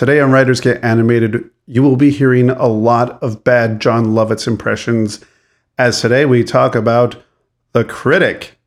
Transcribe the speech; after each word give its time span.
Today 0.00 0.18
on 0.18 0.32
Writers 0.32 0.62
Get 0.62 0.82
Animated, 0.82 1.50
you 1.66 1.82
will 1.82 1.94
be 1.94 2.10
hearing 2.10 2.48
a 2.48 2.66
lot 2.66 3.22
of 3.22 3.44
bad 3.44 3.82
Jon 3.82 4.06
Lovitz 4.06 4.46
impressions, 4.46 5.22
as 5.76 6.00
today 6.00 6.24
we 6.24 6.42
talk 6.42 6.74
about 6.74 7.22
The 7.72 7.84
Critic. 7.84 8.58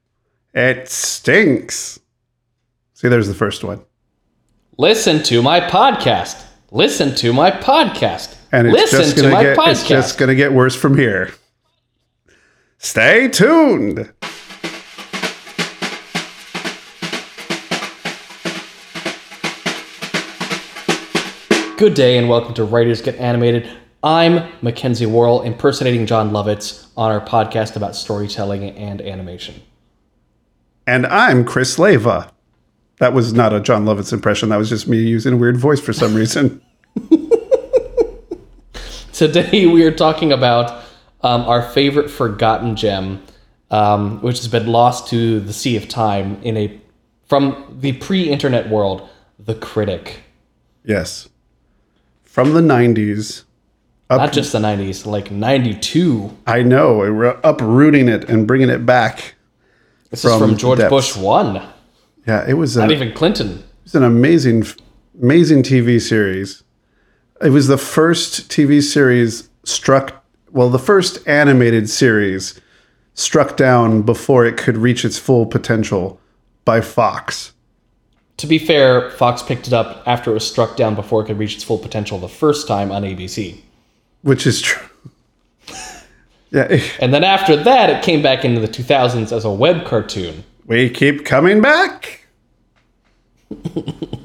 It 0.54 0.88
stinks. 0.88 2.00
See, 2.94 3.08
there's 3.08 3.28
the 3.28 3.34
first 3.34 3.64
one. 3.64 3.82
Listen 4.78 5.24
to 5.24 5.42
my 5.42 5.60
podcast. 5.60 6.40
Listen 6.70 7.16
to 7.16 7.34
my 7.34 7.50
podcast. 7.50 8.36
And 8.52 8.68
it's 8.68 8.76
Listen 8.76 9.00
just 9.00 9.16
to 9.16 9.22
gonna 9.24 9.34
my 9.34 9.42
get 9.42 9.58
podcast. 9.58 9.72
it's 9.72 9.88
just 9.88 10.18
gonna 10.20 10.36
get 10.36 10.54
worse 10.54 10.76
from 10.76 10.96
here. 10.96 11.34
Stay 12.78 13.28
tuned. 13.28 14.14
Good 21.84 21.96
day 21.96 22.18
and 22.18 22.30
welcome 22.30 22.54
to 22.54 22.64
Writers 22.64 23.02
Get 23.02 23.18
Animated. 23.18 23.70
I'm 24.02 24.50
Mackenzie 24.62 25.06
Worrell, 25.06 25.42
impersonating 25.42 26.06
Jon 26.06 26.32
Lovitz 26.32 26.88
on 26.96 27.12
our 27.12 27.20
podcast 27.20 27.76
about 27.76 27.94
storytelling 27.94 28.70
and 28.78 29.02
animation. 29.02 29.62
And 30.88 31.06
I'm 31.06 31.44
Chris 31.44 31.78
Leva. 31.78 32.32
That 33.00 33.12
was 33.12 33.34
not 33.34 33.52
a 33.52 33.60
Jon 33.60 33.84
Lovitz 33.84 34.14
impression. 34.14 34.48
That 34.48 34.56
was 34.56 34.70
just 34.70 34.88
me 34.88 34.98
using 34.98 35.34
a 35.34 35.36
weird 35.36 35.58
voice 35.58 35.82
for 35.82 35.92
some 35.92 36.16
reason. 36.16 36.62
Today 39.12 39.66
we 39.66 39.84
are 39.84 39.92
talking 39.92 40.32
about 40.32 40.86
um, 41.20 41.42
our 41.42 41.62
favorite 41.62 42.10
forgotten 42.10 42.78
gem, 42.78 43.22
um, 43.72 44.22
which 44.22 44.38
has 44.38 44.48
been 44.48 44.68
lost 44.68 45.10
to 45.10 45.42
the 45.42 45.52
sea 45.52 45.76
of 45.76 45.90
time 45.90 46.42
in 46.44 46.56
a 46.56 46.80
from 47.26 47.78
the 47.82 47.92
pre-internet 47.92 48.70
world, 48.70 49.10
the 49.38 49.56
critic. 49.56 50.22
yes. 50.86 51.28
From 52.34 52.56
the 52.56 52.62
90s. 52.62 53.44
Up, 54.10 54.18
Not 54.20 54.34
just 54.34 54.54
the 54.54 54.58
90s, 54.58 55.06
like 55.06 55.30
92. 55.30 56.36
I 56.48 56.64
know. 56.64 56.98
We're 56.98 57.40
uprooting 57.44 58.10
it 58.10 58.28
and 58.28 58.48
bringing 58.48 58.72
it 58.72 58.88
back. 58.88 59.36
This 60.10 60.26
is 60.26 60.32
From 60.32 60.40
from 60.40 60.58
George 60.58 60.80
depths. 60.80 60.90
Bush 60.90 61.16
1. 61.16 61.62
Yeah, 62.26 62.44
it 62.50 62.56
was, 62.56 62.76
Not 62.76 62.90
it 62.90 62.96
even 62.96 63.14
Clinton. 63.14 63.64
was 63.84 63.94
an 63.94 64.02
amazing, 64.02 64.66
amazing 65.22 65.62
TV 65.62 66.02
series. 66.02 66.64
It 67.40 67.52
was 67.52 67.68
the 67.68 67.78
first 67.78 68.50
TV 68.50 68.82
series 68.82 69.48
struck, 69.64 70.26
well, 70.52 70.72
the 70.72 70.80
first 70.80 71.20
animated 71.28 71.88
series 71.88 72.60
struck 73.14 73.58
down 73.58 74.02
before 74.02 74.44
it 74.44 74.58
could 74.58 74.78
reach 74.78 75.06
its 75.06 75.20
full 75.20 75.46
potential 75.46 76.20
by 76.66 76.82
Fox. 76.82 77.54
To 78.44 78.48
be 78.48 78.60
fair, 78.60 79.10
Fox 79.12 79.42
picked 79.42 79.68
it 79.68 79.74
up 79.74 80.04
after 80.06 80.30
it 80.30 80.34
was 80.34 80.46
struck 80.46 80.76
down 80.76 80.96
before 80.96 81.22
it 81.24 81.28
could 81.28 81.40
reach 81.40 81.56
its 81.56 81.64
full 81.64 81.78
potential 81.78 82.20
the 82.20 82.28
first 82.28 82.68
time 82.68 82.92
on 82.92 83.04
ABC. 83.04 83.62
which 84.22 84.46
is 84.46 84.60
true. 84.60 84.86
yeah, 86.52 86.78
And 87.00 87.14
then 87.14 87.24
after 87.24 87.56
that, 87.56 87.90
it 87.90 88.04
came 88.04 88.22
back 88.22 88.44
into 88.44 88.60
the 88.60 88.68
2000s 88.68 89.32
as 89.32 89.46
a 89.46 89.50
web 89.50 89.86
cartoon. 89.86 90.44
we 90.66 90.90
keep 90.90 91.24
coming 91.24 91.62
back. 91.62 92.26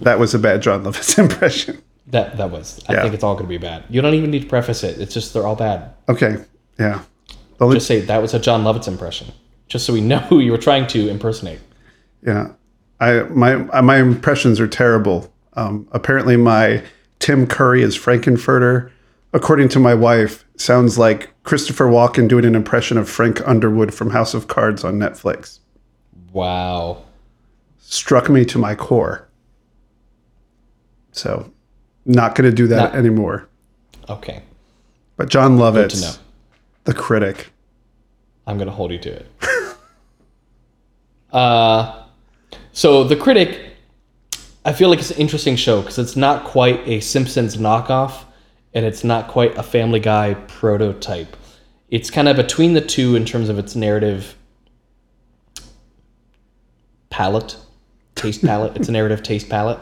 that 0.02 0.19
was 0.19 0.34
a 0.34 0.39
bad 0.41 0.62
Jon 0.62 0.83
Lovitz 0.83 1.16
impression. 1.24 1.80
That 2.08 2.39
that 2.39 2.50
was. 2.50 2.83
I 2.89 2.94
Yeah. 2.94 3.02
think 3.02 3.14
it's 3.14 3.22
all 3.22 3.34
going 3.34 3.44
to 3.46 3.48
be 3.48 3.58
bad. 3.58 3.84
You 3.89 4.00
don't 4.02 4.14
even 4.14 4.33
need 4.33 4.42
to 4.42 4.48
preface 4.48 4.83
it. 4.83 5.00
It's 5.00 5.14
just 5.14 5.33
they're 5.33 5.46
all 5.46 5.55
bad. 5.55 5.91
Okay, 6.08 6.39
yeah. 6.77 7.02
Only, 7.61 7.77
Just 7.77 7.86
say 7.86 8.00
that 8.00 8.20
was 8.20 8.34
a 8.34 8.41
Jon 8.41 8.64
Lovitz 8.64 8.89
impression, 8.89 9.28
just 9.69 9.86
so 9.86 9.92
we 9.92 10.00
know 10.00 10.19
who 10.19 10.41
you 10.41 10.50
were 10.50 10.58
trying 10.58 10.89
to 10.89 11.08
impersonate. 11.08 11.61
yeah, 12.27 12.48
I 13.00 13.22
my 13.24 13.56
my 13.80 13.98
impressions 13.98 14.60
are 14.60 14.68
terrible. 14.68 15.32
Um, 15.54 15.88
apparently, 15.92 16.36
my 16.36 16.82
Tim 17.18 17.46
Curry 17.46 17.82
is 17.82 17.96
Frank-N-Furter. 17.96 18.90
According 19.32 19.68
to 19.70 19.80
my 19.80 19.92
wife, 19.94 20.44
sounds 20.56 20.98
like 20.98 21.30
Christopher 21.42 21.86
Walken 21.86 22.28
doing 22.28 22.44
an 22.44 22.55
impression 22.55 22.96
of 22.96 23.08
Frank 23.08 23.46
Underwood 23.46 23.92
from 23.92 24.10
House 24.10 24.34
of 24.34 24.48
Cards 24.48 24.84
on 24.84 24.95
Netflix. 24.95 25.58
Wow. 26.33 27.05
Struck 27.78 28.28
me 28.28 28.45
to 28.46 28.58
my 28.58 28.74
core. 28.74 29.28
So, 31.12 31.52
not 32.06 32.34
going 32.34 32.48
to 32.48 32.55
do 32.55 32.67
that 32.68 32.77
Not- 32.77 32.94
anymore. 32.94 33.48
Okay. 34.08 34.42
But 35.17 35.28
Jon. 35.28 35.58
Lovitz, 35.58 36.18
the 36.84 36.94
critic. 36.94 37.50
I'm 38.46 38.56
going 38.56 38.68
to 38.68 38.74
hold 38.74 38.92
you 38.92 38.98
to 38.98 39.11
it. 39.11 39.27
uh, 41.33 41.98
so 42.78 43.02
the 43.02 43.16
critic, 43.16 43.72
I 44.64 44.72
feel 44.72 44.89
like 44.89 45.00
it's 45.00 45.11
an 45.11 45.16
interesting 45.16 45.56
show 45.56 45.80
because 45.80 45.98
it's 45.98 46.14
not 46.14 46.44
quite 46.44 46.86
a 46.86 47.00
Simpsons 47.00 47.56
knockoff, 47.56 48.22
and 48.72 48.86
it's 48.86 49.02
not 49.02 49.27
quite 49.27 49.58
a 49.58 49.64
Family 49.64 49.98
Guy 49.98 50.34
prototype. 50.34 51.36
It's 51.88 52.08
kind 52.08 52.28
of 52.28 52.36
between 52.36 52.74
the 52.74 52.80
two 52.80 53.17
in 53.17 53.24
terms 53.24 53.48
of 53.48 53.58
its 53.58 53.74
narrative 53.74 54.36
palette, 57.11 57.56
taste 58.14 58.44
palette. 58.44 58.77
it's 58.77 58.88
a 58.88 58.92
narrative 58.92 59.24
taste 59.24 59.48
palette. 59.48 59.80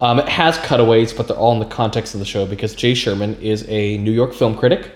Um, 0.00 0.20
it 0.20 0.28
has 0.28 0.58
cutaways, 0.58 1.12
but 1.12 1.26
they're 1.26 1.36
all 1.36 1.54
in 1.54 1.58
the 1.58 1.74
context 1.74 2.14
of 2.14 2.20
the 2.20 2.24
show 2.24 2.46
because 2.46 2.76
Jay 2.76 2.94
Sherman 2.94 3.34
is 3.40 3.66
a 3.68 3.98
New 3.98 4.12
York 4.12 4.32
film 4.32 4.56
critic 4.56 4.92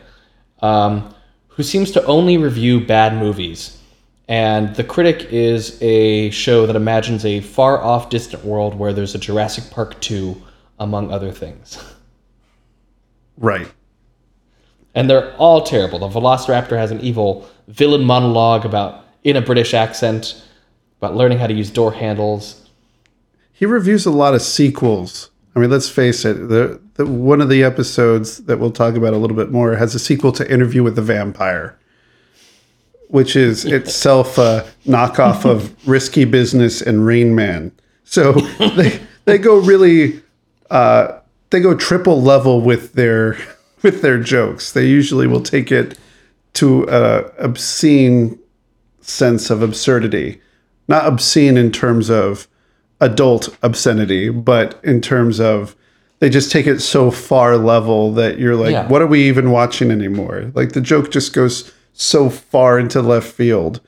um, 0.62 1.12
who 1.48 1.65
seems 1.65 1.91
to 1.91 2.04
only 2.04 2.38
review 2.38 2.86
bad 2.86 3.16
movies. 3.16 3.82
And 4.28 4.75
The 4.75 4.84
Critic 4.84 5.32
is 5.32 5.81
a 5.81 6.31
show 6.31 6.66
that 6.66 6.75
imagines 6.75 7.25
a 7.25 7.41
far 7.41 7.82
off, 7.82 8.10
distant 8.10 8.44
world 8.44 8.75
where 8.75 8.92
there's 8.92 9.14
a 9.14 9.19
Jurassic 9.19 9.70
Park 9.70 10.00
2, 10.00 10.41
among 10.78 11.12
other 11.12 11.31
things. 11.31 11.82
Right. 13.38 13.70
And 14.94 15.09
they're 15.09 15.34
all 15.36 15.62
terrible. 15.62 15.98
The 15.98 16.09
Velociraptor 16.09 16.76
has 16.76 16.91
an 16.91 17.00
evil 17.00 17.48
villain 17.69 18.04
monologue 18.04 18.65
about, 18.65 19.04
in 19.25 19.36
a 19.36 19.42
British 19.42 19.75
accent, 19.75 20.42
about 20.98 21.15
learning 21.15 21.38
how 21.38 21.47
to 21.47 21.54
use 21.54 21.70
door 21.70 21.92
handles. 21.92 22.69
He 23.53 23.66
reviews 23.66 24.06
a 24.06 24.10
lot 24.10 24.34
of 24.34 24.42
sequels. 24.42 25.31
I 25.54 25.59
mean, 25.59 25.70
let's 25.70 25.88
face 25.88 26.25
it. 26.25 26.48
The, 26.48 26.81
the 26.94 27.06
one 27.06 27.41
of 27.41 27.48
the 27.48 27.62
episodes 27.62 28.44
that 28.44 28.59
we'll 28.59 28.70
talk 28.70 28.94
about 28.94 29.15
a 29.15 29.16
little 29.16 29.36
bit 29.36 29.50
more 29.50 29.76
has 29.76 29.94
a 29.94 29.98
sequel 29.98 30.32
to 30.32 30.50
Interview 30.50 30.82
with 30.82 30.97
the 30.97 31.03
Vampire, 31.03 31.78
which 33.09 33.37
is 33.37 33.65
itself 33.65 34.39
a 34.39 34.67
knockoff 34.87 35.44
of 35.44 35.75
Risky 35.89 36.25
Business 36.25 36.81
and 36.83 37.06
Rain 37.06 37.34
Man. 37.34 37.72
So 38.05 38.33
they 38.77 39.00
they 39.25 39.39
go 39.39 39.59
really 39.59 40.22
uh, 40.71 41.19
they 41.50 41.61
go 41.61 41.75
triple 41.75 42.21
level 42.22 42.61
with 42.61 42.93
their 42.95 43.37
with 43.83 44.03
their 44.03 44.19
jokes. 44.19 44.72
They 44.72 44.87
usually 44.87 45.27
will 45.27 45.43
take 45.43 45.71
it 45.72 45.99
to 46.55 46.84
a 46.89 47.25
obscene 47.39 48.39
sense 49.00 49.50
of 49.50 49.62
absurdity. 49.62 50.41
Not 50.89 51.06
obscene 51.06 51.56
in 51.56 51.71
terms 51.72 52.11
of 52.11 52.49
adult 53.00 53.55
obscenity, 53.62 54.31
but 54.31 54.81
in 54.83 55.00
terms 55.00 55.39
of 55.41 55.77
they 56.19 56.31
just 56.31 56.50
take 56.50 56.66
it 56.66 56.81
so 56.81 57.11
far 57.11 57.59
level 57.59 58.12
that 58.15 58.39
you're 58.39 58.56
like, 58.56 58.72
Yeah. 58.72 58.89
what 58.89 59.03
are 59.03 59.06
we 59.06 59.28
even 59.28 59.50
watching 59.50 59.91
anymore? 59.91 60.50
Like 60.55 60.72
the 60.72 60.81
joke 60.81 61.11
just 61.11 61.34
goes 61.34 61.71
so 61.99 62.29
far 62.31 62.79
into 62.79 63.01
left 63.03 63.33
field. 63.33 63.81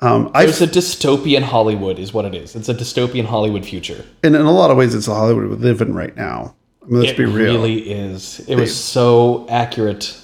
Um, 0.00 0.30
I 0.34 0.44
It's 0.44 0.60
a 0.60 0.66
dystopian 0.66 1.42
Hollywood, 1.42 1.98
is 1.98 2.12
what 2.12 2.24
it 2.24 2.34
is. 2.34 2.56
It's 2.56 2.68
a 2.68 2.74
dystopian 2.74 3.26
Hollywood 3.26 3.64
future. 3.64 4.04
and 4.24 4.34
in 4.34 4.42
a 4.42 4.50
lot 4.50 4.70
of 4.70 4.76
ways, 4.76 4.94
it's 4.94 5.06
the 5.06 5.14
Hollywood 5.14 5.48
we 5.48 5.56
live 5.56 5.80
in 5.80 5.94
right 5.94 6.16
now. 6.16 6.54
I 6.82 6.86
mean, 6.86 7.00
let's 7.02 7.12
it 7.12 7.18
be 7.18 7.24
real. 7.24 7.36
It 7.36 7.52
really 7.52 7.90
is. 7.92 8.40
It 8.48 8.56
was 8.56 8.74
so 8.76 9.46
accurate. 9.48 10.18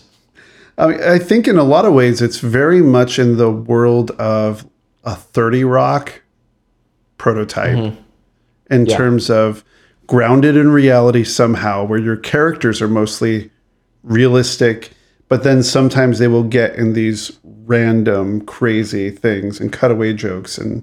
I, 0.77 0.87
mean, 0.89 1.00
I 1.03 1.19
think 1.21 1.47
in 1.47 1.59
a 1.59 1.62
lot 1.62 1.84
of 1.84 1.93
ways, 1.93 2.21
it's 2.21 2.39
very 2.41 2.83
much 2.83 3.19
in 3.21 3.37
the 3.37 3.50
world 3.50 4.10
of 4.12 4.66
a 5.05 5.15
30 5.15 5.62
Rock 5.65 6.22
prototype 7.19 7.95
in 8.71 8.87
Yeah. 8.87 8.97
terms 8.97 9.31
of 9.31 9.62
grounded 10.09 10.56
in 10.56 10.71
reality 10.71 11.22
somehow, 11.22 11.84
where 11.84 11.99
your 12.00 12.16
characters 12.16 12.81
are 12.83 12.89
mostly 12.89 13.51
realistic, 14.03 14.91
but 15.28 15.42
then 15.42 15.63
sometimes 15.63 16.19
they 16.19 16.28
will 16.28 16.42
get 16.45 16.75
in 16.77 16.95
these 16.95 17.39
random, 17.45 18.41
crazy 18.42 19.10
things 19.10 19.60
and 19.60 19.72
cutaway 19.72 20.13
jokes. 20.13 20.59
And 20.59 20.83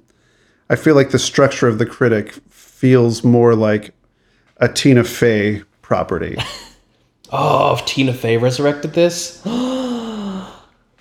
I 0.70 0.76
feel 0.76 0.96
like 0.96 1.12
the 1.12 1.20
structure 1.20 1.68
of 1.68 1.80
the 1.80 1.86
critic 1.86 2.34
feels 2.50 3.24
more 3.24 3.56
like 3.56 3.94
a 4.58 4.68
Tina 4.68 5.04
Fey 5.04 5.64
property. 5.82 6.38
Oh, 7.32 7.74
if 7.74 7.84
Tina 7.86 8.14
Fey 8.14 8.38
resurrected 8.38 8.94
this, 8.94 9.44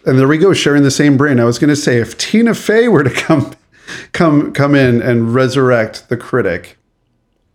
And 0.06 0.19
there 0.19 0.29
we 0.29 0.37
go, 0.37 0.52
sharing 0.52 0.82
the 0.82 0.90
same 0.90 1.17
brain. 1.17 1.40
I 1.40 1.44
was 1.44 1.58
going 1.58 1.69
to 1.70 1.76
say, 1.76 1.99
if 1.99 2.19
Tina 2.19 2.55
Fey 2.55 2.88
were 2.88 3.05
to 3.05 3.11
come, 3.11 3.52
come, 4.12 4.52
come 4.52 4.75
in 4.75 5.00
and 5.00 5.35
resurrect 5.35 6.08
the 6.08 6.17
critic, 6.17 6.76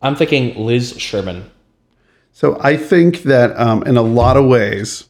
I'm 0.01 0.15
thinking 0.15 0.56
Liz 0.56 0.95
Sherman. 0.97 1.50
so 2.31 2.57
I 2.62 2.77
think 2.77 3.24
that 3.24 3.57
um, 3.59 3.83
in 3.83 3.97
a 3.97 4.01
lot 4.01 4.38
of 4.38 4.45
ways, 4.45 5.08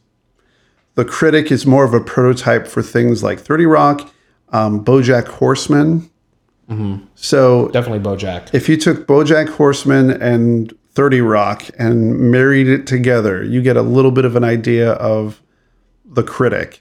the 1.00 1.06
critic 1.06 1.50
is 1.50 1.64
more 1.64 1.82
of 1.82 1.94
a 1.94 2.00
prototype 2.00 2.66
for 2.66 2.82
things 2.82 3.22
like 3.22 3.40
Thirty 3.40 3.64
Rock, 3.64 4.12
um, 4.50 4.84
BoJack 4.84 5.28
Horseman. 5.28 6.10
So 7.16 7.68
Definitely 7.68 7.98
BoJack. 7.98 8.50
if 8.54 8.68
you 8.68 8.76
took 8.76 9.06
BoJack 9.06 9.48
Horseman 9.48 10.10
and 10.22 10.72
30 10.92 11.20
Rock 11.20 11.64
and 11.78 12.30
married 12.30 12.68
it 12.68 12.86
together, 12.86 13.42
you 13.42 13.60
get 13.62 13.76
a 13.76 13.82
little 13.82 14.12
bit 14.12 14.24
of 14.24 14.36
an 14.36 14.44
idea 14.44 14.92
of 14.92 15.40
the 16.04 16.22
critic 16.22 16.80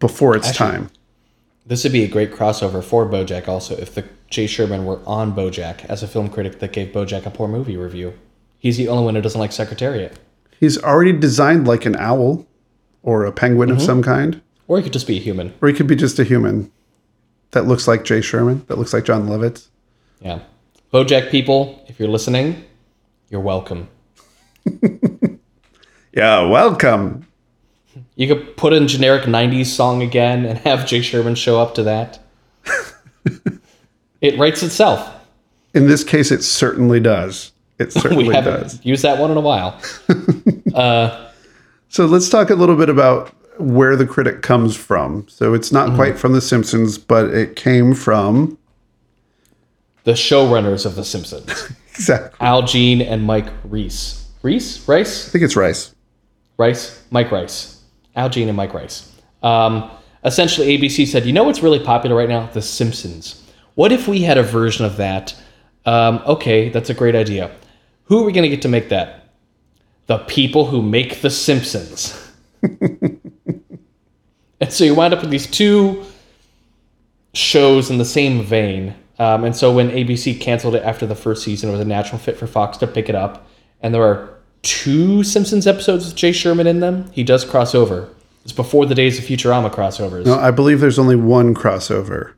before 0.00 0.34
its 0.34 0.48
Actually- 0.48 0.70
time. 0.70 0.90
This 1.66 1.84
would 1.84 1.92
be 1.92 2.02
a 2.04 2.08
great 2.08 2.32
crossover 2.32 2.82
for 2.82 3.06
BoJack. 3.06 3.46
Also, 3.46 3.76
if 3.76 3.94
the 3.94 4.04
Jay 4.30 4.46
Sherman 4.48 4.84
were 4.86 4.98
on 5.06 5.34
BoJack 5.36 5.84
as 5.84 6.02
a 6.02 6.08
film 6.08 6.28
critic 6.28 6.58
that 6.60 6.72
gave 6.72 6.88
BoJack 6.92 7.26
a 7.26 7.30
poor 7.30 7.46
movie 7.48 7.76
review, 7.76 8.14
he's 8.58 8.76
the 8.76 8.88
only 8.88 9.04
one 9.04 9.14
who 9.14 9.20
doesn't 9.20 9.40
like 9.40 9.52
Secretariat. 9.52 10.18
He's 10.58 10.82
already 10.82 11.12
designed 11.12 11.68
like 11.68 11.84
an 11.86 11.94
owl 11.96 12.44
or 13.06 13.24
a 13.24 13.32
penguin 13.32 13.70
Mm-hmm. 13.70 13.78
of 13.78 13.82
some 13.82 14.02
kind, 14.02 14.42
Or 14.68 14.76
he 14.76 14.82
could 14.82 14.92
just 14.92 15.06
be 15.06 15.16
a 15.16 15.20
human. 15.20 15.54
or 15.62 15.68
he 15.68 15.74
could 15.74 15.86
be 15.86 15.96
just 15.96 16.18
a 16.18 16.24
human 16.24 16.70
that 17.52 17.66
looks 17.66 17.88
like 17.88 18.04
Jay 18.04 18.20
Sherman, 18.20 18.64
that 18.68 18.76
looks 18.76 18.92
like 18.92 19.04
Jon 19.06 19.26
Lovitz. 19.28 19.68
Yeah. 20.20 20.40
BoJack 20.92 21.30
people, 21.30 21.82
if 21.88 21.98
you're 21.98 22.08
listening, 22.10 22.64
you're 23.30 23.40
welcome. 23.40 23.88
Yeah, 26.12 26.46
welcome. 26.48 27.26
You 28.14 28.26
could 28.26 28.56
put 28.56 28.72
in 28.72 28.88
generic 28.88 29.24
90s 29.24 29.66
song 29.66 30.00
again 30.02 30.46
and 30.46 30.58
have 30.60 30.86
Jay 30.86 31.02
Sherman 31.02 31.34
show 31.34 31.60
up 31.60 31.74
to 31.74 31.82
that. 31.82 32.18
it 34.22 34.38
writes 34.38 34.62
itself. 34.62 35.06
In 35.74 35.86
this 35.88 36.02
case, 36.02 36.30
it 36.30 36.42
certainly 36.42 37.00
does. 37.00 37.52
It 37.78 37.86
We 37.94 38.00
certainly 38.00 38.34
haven't 38.34 38.62
does. 38.62 38.80
used 38.82 39.02
that 39.02 39.18
one 39.18 39.30
in 39.30 39.36
a 39.36 39.42
while. 39.42 39.78
So 41.96 42.04
let's 42.04 42.28
talk 42.28 42.50
a 42.50 42.54
little 42.54 42.76
bit 42.76 42.90
about 42.90 43.32
where 43.58 43.96
the 43.96 44.04
critic 44.04 44.42
comes 44.42 44.76
from. 44.76 45.26
So 45.30 45.54
it's 45.54 45.72
not 45.72 45.86
Mm-hmm. 45.86 45.96
quite 45.96 46.18
from 46.18 46.34
The 46.34 46.42
Simpsons, 46.42 46.98
but 46.98 47.30
it 47.30 47.56
came 47.56 47.94
from 47.94 48.58
The 50.04 50.12
showrunners 50.12 50.84
of 50.84 50.94
The 50.94 51.06
Simpsons 51.06 51.72
exactly. 51.94 52.36
Al 52.46 52.64
Jean 52.66 53.00
and 53.00 53.24
Mike 53.24 53.50
Reese. 53.64 54.28
Reese? 54.42 54.86
Rice? 54.86 55.26
I 55.26 55.30
think 55.30 55.42
it's 55.42 55.56
Rice. 55.56 55.94
Rice, 56.58 57.02
Mike 57.10 57.32
Rice, 57.32 57.80
Al 58.14 58.28
Jean, 58.28 58.48
and 58.48 58.58
Mike 58.58 58.74
Rice. 58.74 59.10
Um, 59.42 59.90
essentially, 60.22 60.76
ABC 60.76 61.06
said, 61.06 61.24
you 61.24 61.32
know 61.32 61.44
what's 61.44 61.62
really 61.62 61.80
popular 61.80 62.14
right 62.14 62.28
now? 62.28 62.50
The 62.52 62.60
Simpsons. 62.60 63.42
What 63.74 63.90
if 63.90 64.06
we 64.06 64.20
had 64.20 64.36
a 64.36 64.42
version 64.42 64.84
of 64.84 64.98
that? 64.98 65.34
Um, 65.86 66.22
okay, 66.26 66.68
that's 66.68 66.90
a 66.90 66.94
great 66.94 67.14
idea. 67.14 67.50
Who 68.04 68.20
are 68.20 68.26
we 68.26 68.32
going 68.32 68.42
to 68.42 68.50
get 68.54 68.60
to 68.62 68.68
make 68.68 68.90
that? 68.90 69.25
The 70.06 70.18
people 70.18 70.66
who 70.66 70.82
make 70.82 71.20
The 71.20 71.30
Simpsons. 71.30 72.30
and 72.62 73.20
so 74.68 74.84
you 74.84 74.94
wind 74.94 75.14
up 75.14 75.20
with 75.20 75.30
these 75.30 75.46
two 75.46 76.04
shows 77.34 77.90
in 77.90 77.98
the 77.98 78.04
same 78.04 78.42
vein. 78.42 78.94
Um, 79.18 79.44
and 79.44 79.56
so 79.56 79.72
when 79.72 79.90
ABC 79.90 80.40
canceled 80.40 80.74
it 80.74 80.82
after 80.82 81.06
the 81.06 81.14
first 81.14 81.42
season, 81.42 81.68
it 81.68 81.72
was 81.72 81.80
a 81.80 81.84
natural 81.86 82.18
fit 82.18 82.36
for 82.36 82.46
Fox 82.46 82.76
to 82.78 82.86
pick 82.86 83.08
it 83.08 83.14
up. 83.14 83.48
And 83.80 83.94
there 83.94 84.02
are 84.02 84.38
two 84.62 85.22
Simpsons 85.22 85.66
episodes 85.66 86.06
with 86.06 86.16
Jay 86.16 86.32
Sherman 86.32 86.66
in 86.66 86.80
them. 86.80 87.10
He 87.12 87.24
does 87.24 87.44
cross 87.44 87.74
over. 87.74 88.08
It's 88.44 88.52
before 88.52 88.86
the 88.86 88.94
days 88.94 89.18
of 89.18 89.24
Futurama 89.24 89.72
crossovers. 89.72 90.24
No, 90.24 90.38
I 90.38 90.50
believe 90.50 90.80
there's 90.80 90.98
only 90.98 91.16
one 91.16 91.54
crossover. 91.54 92.34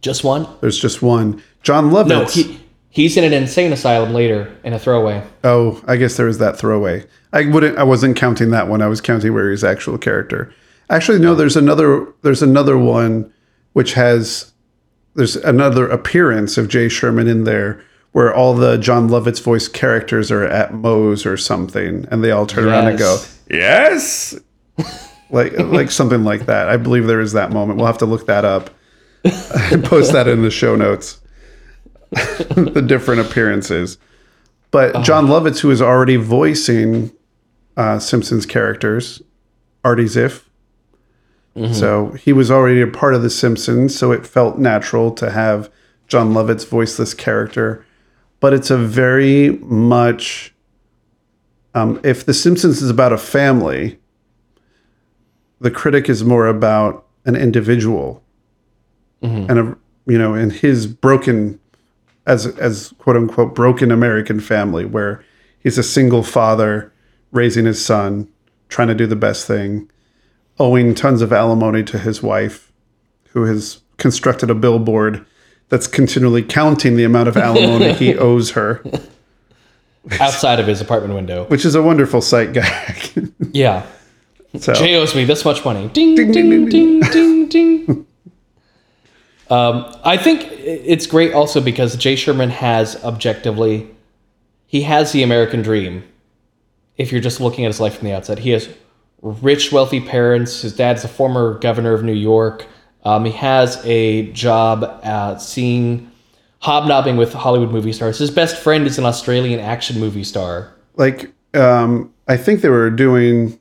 Just 0.00 0.24
one? 0.24 0.48
There's 0.60 0.78
just 0.78 1.00
one. 1.00 1.42
Jon 1.62 1.90
Lovitz. 1.90 2.08
No, 2.08 2.24
he, 2.24 2.60
he's 2.94 3.16
in 3.16 3.24
an 3.24 3.32
insane 3.32 3.72
asylum 3.72 4.14
later 4.14 4.56
in 4.64 4.72
a 4.72 4.78
throwaway. 4.78 5.22
oh, 5.42 5.82
I 5.86 5.96
guess 5.96 6.16
there 6.16 6.26
was 6.26 6.38
that 6.38 6.56
throwaway. 6.56 7.04
I 7.32 7.44
wouldn't. 7.46 7.76
I 7.76 7.82
wasn't 7.82 8.16
counting 8.16 8.50
that 8.52 8.68
one. 8.68 8.80
I 8.80 8.86
was 8.86 9.00
counting 9.00 9.34
where 9.34 9.50
he's 9.50 9.64
actual 9.64 9.98
character. 9.98 10.54
Actually, 10.88 11.18
no. 11.18 11.34
There's 11.34 11.56
another. 11.56 12.06
There's 12.22 12.42
another 12.42 12.78
one 12.78 13.32
which 13.72 13.94
has. 13.94 14.52
There's 15.16 15.36
another 15.36 15.88
appearance 15.88 16.56
of 16.56 16.68
Jay 16.68 16.88
Sherman 16.88 17.28
in 17.28 17.44
there 17.44 17.82
where 18.12 18.32
all 18.32 18.54
the 18.54 18.76
Jon 18.78 19.08
Lovitz 19.08 19.42
voice 19.42 19.66
characters 19.66 20.30
are 20.30 20.44
at 20.44 20.72
Moe's 20.72 21.26
or 21.26 21.36
something, 21.36 22.06
and 22.10 22.22
they 22.22 22.30
all 22.30 22.46
turn 22.46 22.64
around 22.68 22.86
and 22.86 22.98
go, 22.98 23.18
Yes. 23.50 24.34
"Yes," 24.78 25.08
like 25.30 25.58
like 25.58 25.90
something 25.90 26.22
like 26.22 26.46
that. 26.46 26.68
I 26.68 26.76
believe 26.76 27.06
there 27.08 27.20
is 27.20 27.32
that 27.32 27.50
moment. 27.50 27.78
We'll 27.78 27.86
have 27.88 27.98
to 27.98 28.06
look 28.06 28.26
that 28.26 28.44
up 28.44 28.70
and 29.24 29.84
post 29.84 30.12
that 30.12 30.28
in 30.28 30.42
the 30.42 30.50
show 30.50 30.76
notes. 30.76 31.20
the 32.56 32.84
different 32.86 33.20
appearances, 33.20 33.98
but 34.70 35.02
Jon 35.04 35.26
Lovitz, 35.26 35.60
who 35.60 35.70
is 35.70 35.80
already 35.80 36.16
voicing 36.16 37.12
uh, 37.76 37.98
Simpsons 37.98 38.46
characters, 38.46 39.22
Artie 39.84 40.04
Ziff. 40.04 40.44
So 41.72 42.10
he 42.12 42.32
was 42.32 42.50
already 42.50 42.80
a 42.80 42.86
part 42.88 43.14
of 43.14 43.22
the 43.22 43.30
Simpsons, 43.30 43.96
so 43.96 44.10
it 44.10 44.26
felt 44.26 44.58
natural 44.58 45.12
to 45.12 45.30
have 45.30 45.70
Jon 46.08 46.32
Lovitz 46.34 46.66
voice 46.66 46.96
this 46.96 47.14
character. 47.14 47.86
But 48.40 48.52
it's 48.52 48.70
a 48.70 48.76
very 48.76 49.50
much 49.62 50.52
um, 51.74 52.00
if 52.04 52.24
The 52.24 52.34
Simpsons 52.34 52.80
is 52.80 52.90
about 52.90 53.12
a 53.12 53.18
family, 53.18 53.98
the 55.60 55.70
critic 55.70 56.08
is 56.08 56.24
more 56.24 56.46
about 56.46 57.06
an 57.24 57.36
individual 57.36 58.22
and 59.48 59.58
a 59.58 59.76
you 60.06 60.18
know 60.18 60.34
in 60.34 60.50
his 60.50 60.86
broken 60.86 61.58
as 62.26 62.46
as 62.58 62.94
quote 62.98 63.16
unquote 63.16 63.54
broken 63.54 63.90
American 63.90 64.40
family 64.40 64.84
where 64.84 65.24
he's 65.60 65.78
a 65.78 65.82
single 65.82 66.22
father 66.22 66.92
raising 67.32 67.64
his 67.66 67.84
son, 67.84 68.28
trying 68.68 68.88
to 68.88 68.94
do 68.94 69.06
the 69.06 69.16
best 69.16 69.46
thing, 69.46 69.90
owing 70.58 70.94
tons 70.94 71.20
of 71.22 71.32
alimony 71.32 71.82
to 71.82 71.98
his 71.98 72.22
wife, 72.22 72.72
who 73.30 73.44
has 73.44 73.80
constructed 73.96 74.50
a 74.50 74.54
billboard 74.54 75.24
that's 75.68 75.86
continually 75.86 76.42
counting 76.42 76.96
the 76.96 77.04
amount 77.04 77.28
of 77.28 77.36
alimony 77.36 77.92
he 77.94 78.16
owes 78.18 78.50
her, 78.52 78.82
Outside 80.20 80.60
of 80.60 80.66
his 80.66 80.80
apartment 80.80 81.14
window. 81.14 81.44
which 81.46 81.64
is 81.64 81.74
a 81.74 81.82
wonderful 81.82 82.20
sight 82.20 82.52
gag. 82.52 83.32
Yeah. 83.52 83.86
so 84.58 84.74
Jay 84.74 84.94
owes 84.96 85.14
me 85.14 85.24
this 85.24 85.44
much 85.44 85.64
money. 85.64 85.88
Ding, 85.88 86.14
ding, 86.16 86.32
ding, 86.32 86.68
ding, 86.68 87.00
ding, 87.00 87.48
ding. 87.48 88.06
Um, 89.50 89.94
I 90.04 90.16
think 90.16 90.48
it's 90.50 91.06
great 91.06 91.34
also 91.34 91.60
because 91.60 91.96
Jay 91.96 92.16
Sherman 92.16 92.50
has 92.50 93.02
objectively, 93.04 93.88
he 94.66 94.82
has 94.82 95.12
the 95.12 95.22
American 95.22 95.62
dream. 95.62 96.04
If 96.96 97.12
you're 97.12 97.20
just 97.20 97.40
looking 97.40 97.64
at 97.64 97.68
his 97.68 97.80
life 97.80 97.98
from 97.98 98.08
the 98.08 98.14
outside, 98.14 98.38
he 98.38 98.50
has 98.50 98.68
rich, 99.20 99.72
wealthy 99.72 100.00
parents. 100.00 100.62
His 100.62 100.74
dad's 100.74 101.04
a 101.04 101.08
former 101.08 101.58
governor 101.58 101.92
of 101.92 102.02
New 102.04 102.12
York. 102.14 102.66
Um, 103.04 103.24
he 103.24 103.32
has 103.32 103.84
a 103.84 104.30
job 104.32 104.84
at 105.02 105.42
seeing, 105.42 106.10
hobnobbing 106.60 107.16
with 107.16 107.34
Hollywood 107.34 107.70
movie 107.70 107.92
stars. 107.92 108.18
His 108.18 108.30
best 108.30 108.56
friend 108.56 108.86
is 108.86 108.98
an 108.98 109.04
Australian 109.04 109.60
action 109.60 110.00
movie 110.00 110.24
star. 110.24 110.72
like 110.96 111.32
um 111.54 112.12
I 112.26 112.36
think 112.36 112.62
they 112.62 112.70
were 112.70 112.90
doing 112.90 113.58